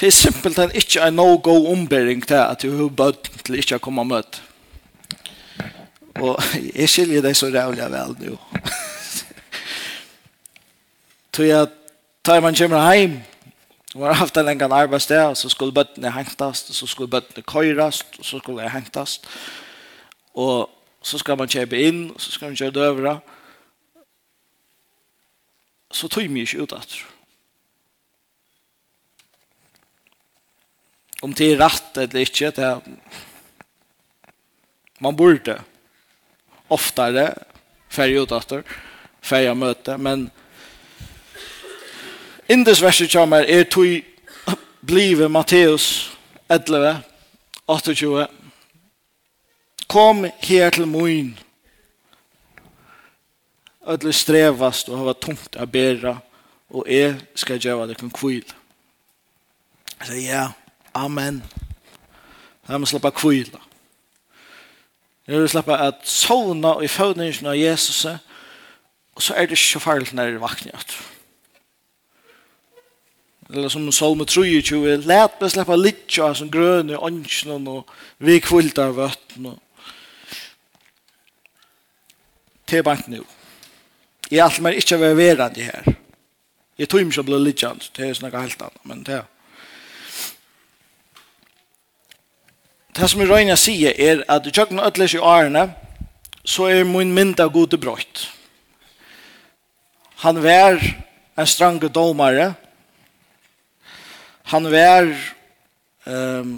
Det 0.00 0.06
er 0.06 0.14
simpelt 0.14 0.58
enn 0.62 0.76
ikke 0.78 1.02
en 1.02 1.16
no-go 1.18 1.56
ombering 1.72 2.22
til 2.26 2.38
at 2.38 2.64
jeg 2.64 2.72
har 2.72 2.92
bøtt 3.00 3.30
til 3.44 3.58
ikke 3.58 3.80
å 3.80 3.82
komme 3.82 4.04
og 4.04 4.12
møte. 4.12 4.44
Og 6.18 6.38
jeg 6.80 6.88
skiljer 6.88 7.24
deg 7.24 7.34
så 7.36 7.50
rævlig 7.50 7.88
vel 7.90 8.14
nå. 8.20 8.36
Tror 11.34 11.48
jeg 11.48 11.72
tar 12.24 12.44
man 12.44 12.54
kommer 12.54 12.94
hjem, 12.94 13.18
og 13.94 14.06
har 14.06 14.20
haft 14.20 14.36
en 14.36 14.48
engang 14.48 14.72
arbeidssted, 14.72 15.34
så 15.34 15.48
skulle 15.48 15.74
bøttene 15.74 16.12
hengtast, 16.12 16.74
så 16.74 16.86
skulle 16.86 17.10
bøttene 17.10 17.42
køyrast, 17.42 18.20
så 18.22 18.38
skulle 18.38 18.62
jeg 18.62 18.70
hengtast. 18.70 19.26
Og 20.34 20.70
så 21.02 21.18
skal 21.18 21.38
man 21.38 21.48
kjøpe 21.48 21.78
inn, 21.78 22.12
så 22.18 22.30
skal 22.30 22.52
man 22.52 22.56
kjøpe 22.56 22.78
døvra. 22.78 23.18
Og 23.18 23.37
så 25.90 26.08
tog 26.08 26.28
vi 26.28 26.44
ikke 26.44 26.62
ut 26.62 26.72
etter. 26.72 27.04
Om 31.22 31.32
det 31.34 31.52
er 31.52 31.62
rett 31.62 31.96
eller 31.98 32.22
ikke, 32.22 32.52
det 32.54 32.64
er 32.64 32.82
man 34.98 35.16
borde 35.16 35.62
oftare 36.68 37.34
färg 37.88 38.16
ut 38.16 38.22
utåter, 38.28 38.62
färg 39.22 39.54
möte, 39.56 39.96
men 39.98 40.30
in 42.48 42.58
Indes 42.58 42.82
verset 42.82 43.12
kommer 43.12 43.44
er 43.44 43.64
tog 43.64 44.00
blive 44.80 45.28
Matteus 45.28 46.16
11, 46.48 46.96
28. 47.66 48.26
Kom 49.86 50.26
her 50.40 50.70
til 50.70 50.86
moin, 50.86 51.38
ödler 53.88 54.12
strevast 54.12 54.88
och 54.88 54.98
hava 54.98 55.14
tungt 55.14 55.56
att 55.56 55.72
bära 55.72 56.18
och 56.68 56.88
är 56.88 57.16
ska 57.34 57.54
göra 57.54 57.86
det 57.86 57.94
kan 57.94 58.10
kvill. 58.10 58.52
Jag 59.98 60.06
säger 60.06 60.34
ja, 60.34 60.52
amen. 60.92 61.42
Jag 62.66 62.80
måste 62.80 62.90
släppa 62.90 63.10
kvila. 63.10 63.60
Jag 65.24 65.38
vill 65.38 65.48
släppa 65.48 65.78
att 65.78 66.06
sovna 66.06 66.84
i 66.84 66.88
födningen 66.88 67.46
av 67.46 67.56
Jesus 67.56 68.06
och 69.14 69.22
så 69.22 69.34
är 69.34 69.46
det 69.46 69.56
så 69.56 69.80
farligt 69.80 70.12
när 70.12 70.32
det 70.32 70.38
vaknar. 70.38 70.84
Eller 73.52 73.68
som 73.68 73.92
Salme 73.92 74.24
23, 74.26 74.96
lät 74.96 75.40
mig 75.40 75.50
släppa 75.50 75.76
litt 75.76 76.18
av 76.18 76.34
som 76.34 76.50
grön 76.50 76.90
i 76.90 76.96
åndsnen 76.96 77.68
och 77.68 77.90
vi 78.16 78.40
kvilltar 78.40 78.90
vötten. 78.90 79.58
Det 82.64 82.78
är 82.78 82.82
bara 82.82 82.96
inte. 82.96 83.37
Jeg 84.30 84.44
alt 84.44 84.60
mer 84.60 84.76
ikke 84.76 85.00
være 85.00 85.16
verand 85.16 85.56
her. 85.56 85.88
Jeg 86.78 86.88
tror 86.88 87.00
ikke 87.02 87.22
å 87.24 87.26
bli 87.26 87.38
litt 87.42 87.64
det 87.96 88.06
er 88.06 88.14
snakka 88.14 88.44
helt 88.44 88.62
annet, 88.62 88.84
men 88.84 89.02
det 89.02 89.14
er. 89.18 89.26
Det 92.98 93.08
som 93.10 93.20
jeg 93.22 93.30
røyner 93.30 93.56
sier 93.56 93.94
er 93.94 94.24
at 94.28 94.46
i 94.46 94.50
tjøkken 94.50 94.80
ødeles 94.82 95.14
i 95.14 95.22
årene, 95.22 95.68
så 96.44 96.66
er 96.66 96.84
min 96.84 97.12
mynda 97.14 97.46
gode 97.46 97.78
brøyt. 97.78 98.28
Han 100.24 100.42
vær 100.42 100.80
en 101.38 101.46
strange 101.46 101.88
domare, 101.94 102.54
han 104.50 104.70
vær 104.72 105.10
um, 106.06 106.54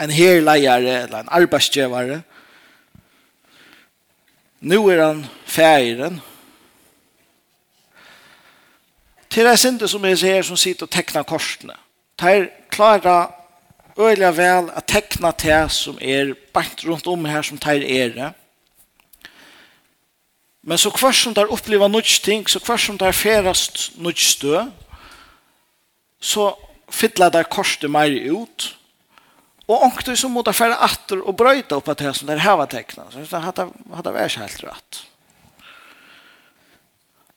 en 0.00 0.10
herleiere 0.10 1.02
eller 1.02 1.22
en 1.22 1.32
arbeidsgjevare, 1.38 2.22
Nu 4.66 4.90
är 4.90 4.98
han 4.98 5.26
færen. 5.44 6.20
Til 9.30 9.44
det 9.44 9.50
är 9.50 9.68
inte 9.68 9.88
som 9.88 10.04
jag 10.04 10.18
ser 10.18 10.42
som 10.42 10.56
sitter 10.56 10.82
och 10.82 10.90
tecknar 10.90 11.22
korsene. 11.22 11.76
Det 12.18 12.50
klara 12.70 13.30
øyelig 13.98 14.36
vel 14.36 14.70
att 14.70 14.86
teckna 14.86 15.30
til 15.30 15.70
som 15.70 15.98
är 16.00 16.34
bant 16.52 16.84
runt 16.84 17.06
om 17.06 17.24
här 17.24 17.42
som 17.42 17.58
tar 17.58 17.72
er 17.72 18.08
det. 18.08 18.32
Men 20.62 20.78
så 20.78 20.90
hver 20.90 21.12
som 21.12 21.34
där 21.34 21.52
upplever 21.52 21.88
något 21.88 22.22
ting, 22.22 22.48
så 22.48 22.60
kvar 22.60 22.76
som 22.76 22.96
där 22.96 23.12
färast 23.12 23.92
något 23.96 24.18
stö, 24.18 24.66
så 26.20 26.58
fyller 26.90 27.30
där 27.30 27.42
korset 27.42 27.90
mer 27.90 28.10
ut 28.10 28.76
Og 29.66 29.82
onkt 29.82 30.08
som 30.18 30.30
måtte 30.30 30.54
fære 30.54 30.78
atter 30.78 31.20
och 31.28 31.34
bröta 31.34 31.74
upp 31.74 31.88
att 31.88 31.98
det 31.98 32.14
som 32.14 32.26
det 32.26 32.38
hava 32.38 32.66
tekna. 32.66 33.04
Så 33.10 33.18
det 33.18 33.38
hade 33.38 33.70
hade 33.94 34.12
vært 34.12 34.38
helt 34.38 34.62
rätt. 34.64 35.02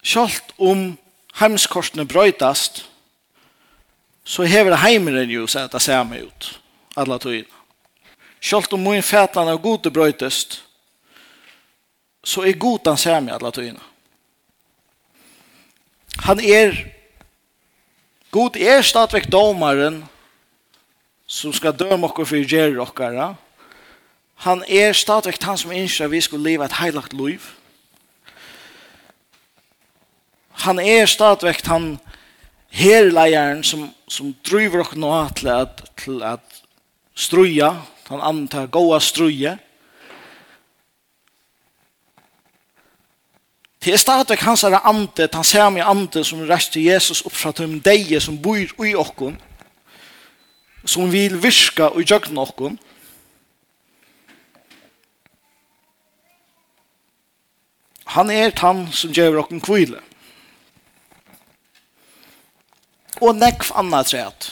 Skolt 0.04 0.54
om 0.58 0.98
hemskorsen 1.34 2.08
brøytast, 2.08 2.86
så 4.24 4.44
hever 4.44 4.76
heimeren 4.76 5.30
jo 5.30 5.48
seg 5.48 5.68
at 5.68 5.74
det 5.74 5.82
ser 5.82 6.04
meg 6.06 6.28
ut, 6.30 6.50
alle 6.96 7.18
togene. 7.20 7.56
Selv 8.42 8.74
om 8.74 8.84
min 8.84 9.04
fætland 9.04 9.50
er 9.50 9.58
gode 9.58 9.92
brøytast, 9.92 10.62
så 12.24 12.46
er 12.46 12.60
god 12.60 12.88
han 12.88 12.98
ser 12.98 13.20
meg 13.20 13.34
alle 13.36 13.52
togene. 13.52 13.82
Han 16.30 16.40
er, 16.40 16.76
god 18.32 18.56
er 18.56 18.82
stadigvæk 18.82 19.32
domaren, 19.32 20.04
som 21.30 21.54
ska 21.54 21.72
døme 21.72 22.08
okkur 22.10 22.26
for 22.26 22.42
ger 22.42 22.80
oss. 22.82 23.38
Han 24.46 24.64
er 24.68 24.94
stadigt 24.94 25.44
han 25.44 25.58
som 25.58 25.72
inser 25.72 26.08
vi 26.08 26.22
skulle 26.22 26.50
leva 26.50 26.66
et 26.66 26.80
heilagt 26.80 27.14
liv. 27.14 27.44
Han 30.66 30.80
er 30.80 31.06
stadigt 31.06 31.68
han 31.68 32.00
herleieren 32.70 33.64
som, 33.64 33.90
som 34.08 34.34
driver 34.44 34.82
okkur 34.82 34.98
nå 34.98 35.14
til 35.38 35.52
at, 35.54 35.84
til 35.98 36.24
at 36.24 36.62
struja, 37.16 37.76
han 38.10 38.22
antar 38.22 38.72
goa 38.72 39.00
struja. 39.00 39.58
Det 43.86 43.94
er 43.94 44.02
stadig 44.02 44.40
hans 44.42 44.64
ande, 44.64 45.30
han 45.34 45.44
ser 45.44 45.70
meg 45.70 45.86
ande 45.86 46.24
som 46.24 46.42
rest 46.50 46.74
til 46.74 46.90
Jesus 46.90 47.22
uppfattar 47.26 47.70
om 47.70 47.80
dig 47.80 48.18
som 48.22 48.42
bor 48.42 48.58
i 48.58 48.96
oss 48.96 49.38
som 50.90 51.12
vil 51.14 51.38
virka 51.44 51.92
og 51.94 52.06
gjøre 52.10 52.34
noen. 52.34 52.80
Han 58.16 58.32
er 58.34 58.56
han 58.58 58.88
som 58.96 59.14
gjør 59.14 59.38
noen 59.38 59.62
kvile. 59.62 60.02
Og 63.22 63.36
nekv 63.38 63.70
annet 63.78 64.10
træt. 64.10 64.50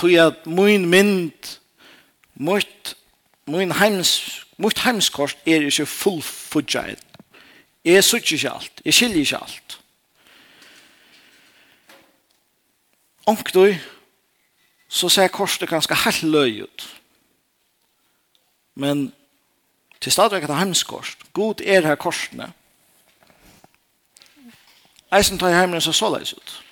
Tog 0.00 0.12
at 0.20 0.46
min 0.46 0.86
mynd, 0.88 1.56
mot 2.34 2.94
min 3.46 3.72
heims, 3.72 4.44
mot 4.56 4.78
heimskort 4.84 5.36
er 5.46 5.66
ikke 5.68 5.86
fullfudget. 5.86 7.02
Jeg 7.84 8.04
sutter 8.04 8.32
ikke 8.34 8.52
alt. 8.52 8.80
Jeg 8.84 8.94
skiljer 8.94 9.20
ikke 9.24 9.42
alt. 9.42 9.78
Onkdøy, 13.26 13.74
så 14.88 15.08
ser 15.08 15.28
korset 15.28 15.68
ganske 15.68 15.94
helt 16.04 16.22
løy 16.22 16.62
ut. 16.62 16.86
Men 18.74 19.12
til 20.00 20.12
stadigvæk 20.12 20.42
er 20.42 20.46
det 20.46 20.58
hemskorst. 20.58 21.18
God 21.32 21.60
er 21.60 21.86
her 21.86 21.94
korsene. 21.94 22.52
Eisen 25.12 25.38
tar 25.38 25.48
hjemme 25.58 25.80
så 25.80 25.92
så 25.92 25.98
såleis 25.98 26.32
ut. 26.32 26.62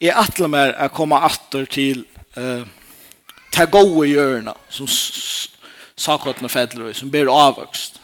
Jeg 0.00 0.12
atler 0.12 0.50
meg 0.52 0.74
å 0.76 0.88
komme 0.92 1.16
atter 1.24 1.64
til 1.64 2.02
uh, 2.36 2.66
ta 3.52 3.64
gode 3.64 4.10
hjørna 4.10 4.52
som 4.68 4.88
sakotna 5.96 6.50
fedler 6.52 6.92
som 6.92 7.10
blir 7.10 7.30
avvokst. 7.32 7.96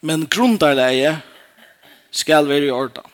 Men 0.00 0.26
grundarleie 0.26 1.20
skal 2.14 2.48
være 2.48 2.68
i 2.68 2.70
ordan. 2.70 3.10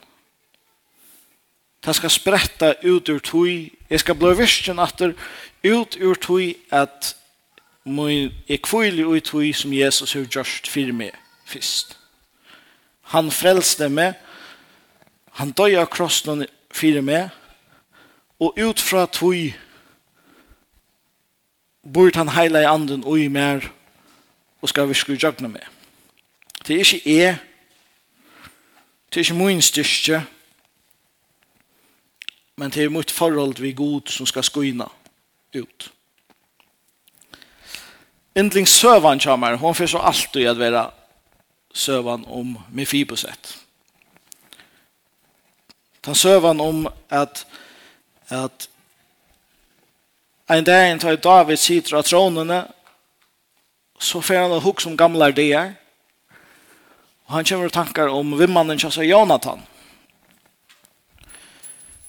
Det 1.81 1.97
skal 1.97 2.11
spretta 2.13 2.75
ut 2.85 3.09
ur 3.09 3.19
tui, 3.25 3.73
jeg 3.91 4.01
skal 4.01 4.15
bli 4.15 4.35
virkjen 4.37 4.79
atter 4.79 5.15
ut 5.65 5.97
ur 5.97 6.15
tui 6.21 6.53
at 6.71 7.15
min 7.85 8.35
er 8.49 8.61
kvile 8.61 9.07
ui 9.09 9.21
tui 9.25 9.53
som 9.57 9.73
Jesus 9.73 10.13
har 10.13 10.29
gjort 10.29 10.69
fyrir 10.69 10.93
meg 10.93 11.17
først. 11.49 11.97
Han 13.17 13.31
frelste 13.33 13.89
meg, 13.89 14.15
han 15.41 15.57
døy 15.57 15.79
av 15.81 15.89
krossen 15.91 16.45
fyrir 16.71 17.03
meg, 17.03 17.31
og 18.41 18.57
ut 18.61 18.81
fra 18.81 19.07
tui 19.09 19.55
bort 21.83 22.17
han 22.17 22.29
heila 22.37 22.61
i 22.61 22.69
anden 22.69 23.05
ui 23.09 23.29
mer 23.29 23.65
og 24.61 24.69
skal 24.69 24.89
vi 24.89 24.95
skru 24.95 25.17
jagna 25.17 25.49
meg. 25.49 25.65
Det 26.67 26.77
er 26.77 26.85
ikke 26.85 27.17
jeg 27.17 27.39
Det 29.11 29.17
er 29.17 29.25
ikke 29.25 29.35
min 29.35 29.63
styrke, 29.63 30.27
men 32.57 32.71
det 32.71 32.85
er 32.85 32.89
mitt 32.89 33.11
forhold 33.11 33.57
vi 33.59 33.73
god 33.73 34.07
som 34.07 34.27
skal 34.27 34.45
skoina 34.45 34.87
ut. 35.55 35.93
Endling 38.35 38.69
søvan 38.69 39.21
kommer, 39.21 39.57
hon 39.57 39.75
får 39.75 39.87
så 39.87 39.99
alltid 39.99 40.47
at 40.47 40.59
være 40.59 40.91
søvan 41.75 42.25
om 42.29 42.59
Mefiboset. 42.71 43.59
Ta 46.03 46.15
søvan 46.15 46.61
om 46.61 46.87
at, 47.11 47.47
at 48.29 48.69
en 50.51 50.65
dag 50.65 51.01
tar 51.01 51.17
David 51.17 51.57
sitter 51.57 51.97
av 51.97 52.03
trånene, 52.03 52.65
så 54.01 54.21
får 54.21 54.35
han 54.35 54.55
å 54.55 54.63
hukke 54.63 54.83
som 54.83 54.97
gamle 54.97 55.29
ideer, 55.35 55.75
Og 57.31 57.37
han 57.37 57.45
kommer 57.45 57.69
og 57.69 57.73
tankar 57.73 58.09
om 58.11 58.33
vimmannen 58.35 58.75
som 58.75 58.91
kjassa 58.91 59.05
Jonathan. 59.07 59.61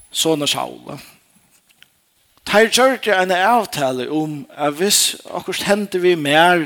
Sånne 0.09 0.47
Saul. 0.49 0.95
Teir 2.49 2.71
kjørte 2.73 3.13
en 3.13 3.33
avtale 3.35 4.07
om 4.09 4.39
at 4.49 4.73
hvis 4.79 5.19
akkurat 5.29 5.67
hender 5.67 6.01
vi 6.01 6.15
mer, 6.17 6.65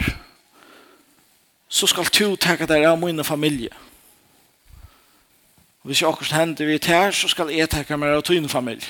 så 1.68 1.90
skal 1.92 2.08
to 2.08 2.30
takke 2.40 2.70
deg 2.72 2.88
av 2.88 2.96
min 3.02 3.20
familie. 3.28 3.76
Hvis 5.84 6.00
jeg 6.00 6.10
akkurat 6.10 6.40
hender 6.40 6.72
vi 6.72 6.80
ter, 6.80 7.12
så 7.12 7.28
skal 7.28 7.52
jeg 7.52 7.70
takke 7.70 8.00
meg 8.00 8.16
av 8.16 8.24
din 8.24 8.48
familie. 8.50 8.88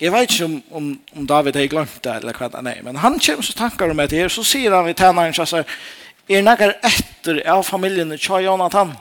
Jeg 0.00 0.10
vet 0.12 0.34
ikke 0.34 0.50
om, 0.50 0.60
om, 0.70 0.92
om 1.14 1.26
David 1.30 1.54
har 1.54 1.70
glemt 1.70 2.02
det, 2.02 2.18
eller 2.18 2.34
hva 2.34 2.50
det 2.50 2.66
er, 2.74 2.82
men 2.82 2.98
han 2.98 3.22
kommer 3.22 3.46
så 3.46 3.54
tankar 3.54 3.94
om 3.94 4.02
det 4.02 4.18
her, 4.18 4.28
så 4.32 4.42
sier 4.42 4.74
han 4.74 4.90
i 4.90 4.98
tjener 4.98 5.32
så 5.36 5.46
sier 5.46 5.80
er 6.30 6.44
nekker 6.46 6.76
etter 6.86 7.40
av 7.50 7.64
familjen 7.66 8.14
Tja 8.18 8.38
Jonathan 8.44 8.92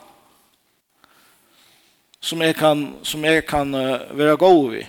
som 2.19 2.41
jeg 2.43 2.55
kan, 2.59 2.81
som 3.03 3.23
jeg 3.23 3.45
kan 3.47 3.73
uh, 3.75 4.17
være 4.17 4.37
god 4.37 4.71
ved. 4.71 4.83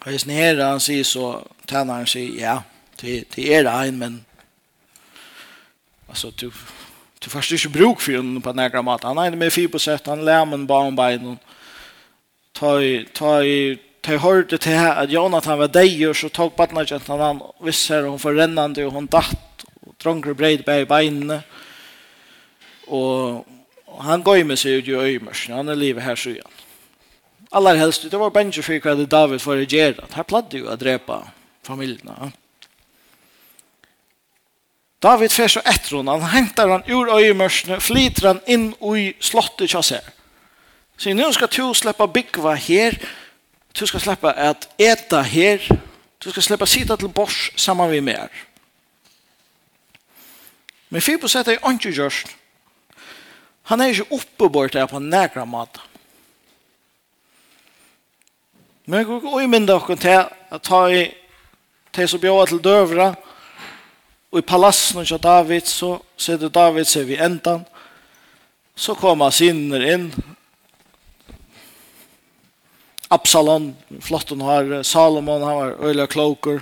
Og 0.00 0.12
hvis 0.12 0.26
nere 0.26 0.64
han 0.64 0.80
sier 0.80 1.04
så, 1.04 1.40
tjeneren 1.68 2.06
sier, 2.08 2.36
ja, 2.38 2.58
det, 3.00 3.24
det 3.34 3.48
er 3.52 3.66
det 3.66 3.74
en, 3.88 3.98
men 3.98 4.20
altså, 6.08 6.30
du, 6.30 6.48
du 7.24 7.30
først 7.30 7.52
ikke 7.52 7.74
bruk 7.74 8.00
for 8.00 8.16
henne 8.16 8.40
på 8.40 8.54
nærkere 8.56 8.86
mat. 8.86 9.04
Han 9.04 9.18
er 9.18 9.36
med 9.36 9.52
fyr 9.52 9.68
på 9.68 9.82
sett, 9.82 10.08
han 10.08 10.24
lemmen 10.24 10.66
bare 10.70 10.92
om 10.92 10.96
beinen. 10.96 11.38
Ta 12.56 12.78
i, 12.80 13.04
ta 13.14 13.40
i, 13.42 13.76
ta 14.02 14.14
i 14.14 14.22
hørte 14.22 14.58
til 14.62 14.78
at 14.78 15.10
Jonathan 15.12 15.58
var 15.58 15.74
deg, 15.74 16.00
så 16.16 16.30
tok 16.32 16.56
badnadjenten 16.56 17.20
han, 17.20 17.44
visste 17.60 17.98
her, 17.98 18.08
hun 18.08 18.22
var 18.22 18.40
rennende, 18.40 18.86
og 18.86 18.96
hun 18.96 19.10
datt 19.10 19.49
dronker 20.02 20.34
breid 20.34 20.64
bæg 20.64 20.88
beinene. 20.88 21.42
Og, 22.86 23.46
og 23.86 24.04
han 24.04 24.22
går 24.22 24.44
med 24.44 24.58
seg 24.58 24.80
ut 24.80 24.88
i 24.88 24.96
øymersen. 24.96 25.54
Han 25.54 25.68
er 25.68 25.78
livet 25.78 26.02
her, 26.02 26.18
sier. 26.18 26.46
Aller 27.52 27.80
helst, 27.80 28.06
det 28.10 28.18
var 28.18 28.30
bensje 28.30 28.62
for 28.62 28.78
hva 28.78 28.94
David 29.04 29.42
for 29.42 29.58
å 29.58 29.66
gjøre. 29.66 30.06
Her 30.14 30.26
pladde 30.26 30.60
jo 30.60 30.70
å 30.70 30.78
drepa 30.78 31.24
familiene. 31.66 32.30
David 35.02 35.32
fer 35.32 35.48
så 35.48 35.62
etter 35.64 35.96
henne. 35.96 36.14
Han 36.20 36.34
hentar 36.34 36.70
han 36.70 36.84
ur 36.86 37.10
øyemørsene, 37.16 37.80
flyter 37.80 38.28
han 38.28 38.42
inn 38.46 38.70
i 38.94 39.10
slottet 39.20 39.72
kjasser. 39.72 40.04
Så 41.00 41.14
nu 41.16 41.32
skal 41.32 41.48
du 41.48 41.74
släppa 41.74 42.06
byggva 42.06 42.54
her. 42.54 42.98
Du 43.72 43.86
skal 43.86 44.00
släppa 44.00 44.30
att 44.30 44.68
eta 44.78 45.22
her. 45.22 45.64
Du 46.18 46.30
skal 46.30 46.42
slippe 46.42 46.66
sitte 46.66 46.96
til 46.96 47.08
bors 47.08 47.50
sammen 47.56 47.90
med 47.90 48.02
mer. 48.04 48.28
Men 50.90 51.02
4% 51.02 51.48
er 51.48 51.58
ikke 51.70 51.94
gjørst. 51.94 52.34
Han 53.70 53.80
er 53.80 53.92
ikke 53.92 54.12
oppebort 54.12 54.74
her 54.74 54.86
på 54.90 54.98
nægra 54.98 55.44
mat. 55.44 55.80
Men 58.86 58.98
jeg 58.98 59.06
går 59.06 59.16
ikke 59.16 59.44
umynda 59.44 59.78
til 59.94 60.26
at 60.50 60.62
ta 60.62 60.86
i 60.90 61.04
til 61.92 62.08
som 62.08 62.20
bjør 62.20 62.46
til 62.46 62.62
døvra 62.62 63.14
og 64.30 64.38
i 64.38 64.46
palassen 64.46 65.02
av 65.02 65.20
David 65.22 65.66
så 65.66 65.96
sitter 66.16 66.48
David 66.48 66.86
seg 66.86 67.08
ved 67.08 67.22
endan 67.22 67.64
så 68.78 68.94
kommer 68.94 69.30
sinner 69.34 69.82
inn 69.92 70.10
Absalom, 73.10 73.72
flott 74.00 74.30
hun 74.30 74.44
har, 74.46 74.82
Salomon, 74.86 75.42
han 75.42 75.56
var 75.56 75.72
øyla 75.82 76.04
kloker. 76.06 76.60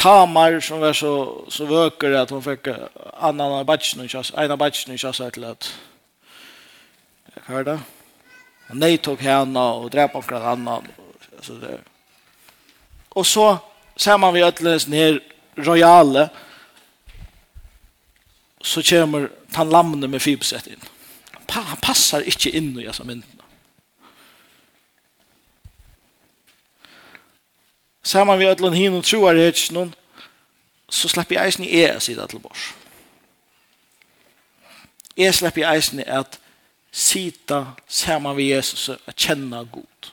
Tamar 0.00 0.60
som 0.60 0.80
var 0.80 0.92
så, 0.92 1.44
så 1.48 1.64
vöker 1.64 2.12
att 2.12 2.30
hon 2.30 2.42
fick 2.42 2.68
annan 3.14 3.66
batchen 3.66 4.00
och 4.00 4.10
chass, 4.10 4.32
ena 4.36 4.56
batchen 4.56 4.94
och 4.94 5.00
chass 5.00 5.20
till 5.32 5.44
att 5.44 5.74
jag 7.34 7.54
hörde. 7.54 7.80
Nej 8.72 8.98
tog 8.98 9.18
henne 9.20 9.60
och 9.60 9.90
dräpa 9.90 10.18
och 10.18 10.32
annan. 10.32 10.88
Så 11.40 11.52
det. 11.52 11.80
Och 13.08 13.26
så 13.26 13.58
ser 13.96 14.18
man 14.18 14.34
vi 14.34 14.42
ötläs 14.42 14.86
ner 14.86 15.20
royale 15.54 16.28
så 18.60 18.82
kommer 18.82 19.30
han 19.52 19.70
lamne 19.70 20.08
med 20.08 20.22
fibset 20.22 20.66
in. 20.66 20.80
Han 21.48 21.76
passar 21.76 22.20
inte 22.20 22.56
in 22.56 22.78
i 22.78 22.84
jag 22.84 22.94
som 22.94 23.10
inte. 23.10 23.39
Saman 28.02 28.38
vi 28.38 28.48
allan 28.48 28.74
hin 28.74 28.96
og 28.96 29.04
troar 29.04 29.36
hetsnun, 29.36 29.94
så 30.90 31.08
slapp 31.08 31.32
jeg 31.32 31.46
eisen 31.46 31.64
i 31.64 31.82
e 31.82 31.90
a 31.90 31.98
sida 32.00 32.26
til 32.26 32.40
bors. 32.40 32.72
Jeg 35.16 35.34
slapp 35.34 35.58
jeg 35.58 35.76
eisen 35.76 36.00
i 36.00 36.06
at 36.06 36.40
sita 36.92 37.64
saman 37.88 38.36
vi 38.36 38.50
Jesus 38.52 38.88
at 38.88 39.16
kjenna 39.16 39.62
god. 39.62 40.10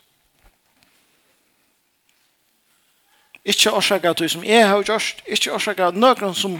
Ikke 3.45 3.71
årsaka 3.71 4.13
til 4.13 4.29
som 4.29 4.43
jeg 4.43 4.67
har 4.67 4.83
gjort, 4.83 5.23
ikke 5.27 5.53
årsaka 5.53 5.87
at 5.87 5.95
noen 5.95 6.35
som 6.35 6.59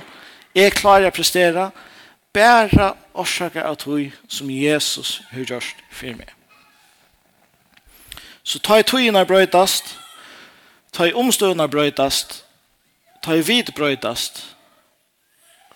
jeg 0.56 0.72
klarer 0.72 1.10
å 1.10 1.14
prestera, 1.14 1.70
bare 2.34 2.94
årsaka 3.14 3.66
at 3.68 3.84
du 3.84 4.08
som 4.30 4.50
Jesus 4.50 5.22
har 5.32 5.44
gjort 5.44 5.84
for 5.92 6.16
meg. 6.16 6.32
Så 8.44 8.60
ta 8.64 8.80
i 8.80 8.86
togene 8.88 9.26
brøytast, 9.28 9.98
Ta 10.98 11.06
i 11.06 11.14
omstøvna 11.14 11.68
brøytast, 11.70 12.40
ta 13.22 13.36
i 13.38 13.44
vid 13.46 13.70
brøytast, 13.78 14.40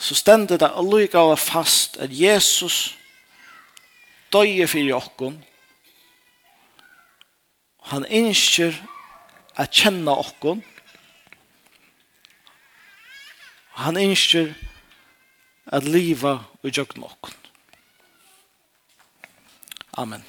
så 0.01 0.15
stendet 0.17 0.63
det 0.63 0.71
allukava 0.73 1.35
fast 1.37 1.99
at 2.01 2.09
Jesus 2.09 2.95
døye 4.33 4.67
for 4.67 4.81
jokken, 4.81 5.45
Han 7.91 8.05
innskjer 8.05 8.73
at 9.57 9.69
kjenne 9.73 10.13
okken, 10.13 10.63
Han 13.77 13.97
innskjer 13.97 14.53
at 15.65 15.83
liva 15.83 16.37
og 16.63 16.69
jøgn 16.69 17.03
okkon. 17.03 17.33
Amen. 19.97 20.23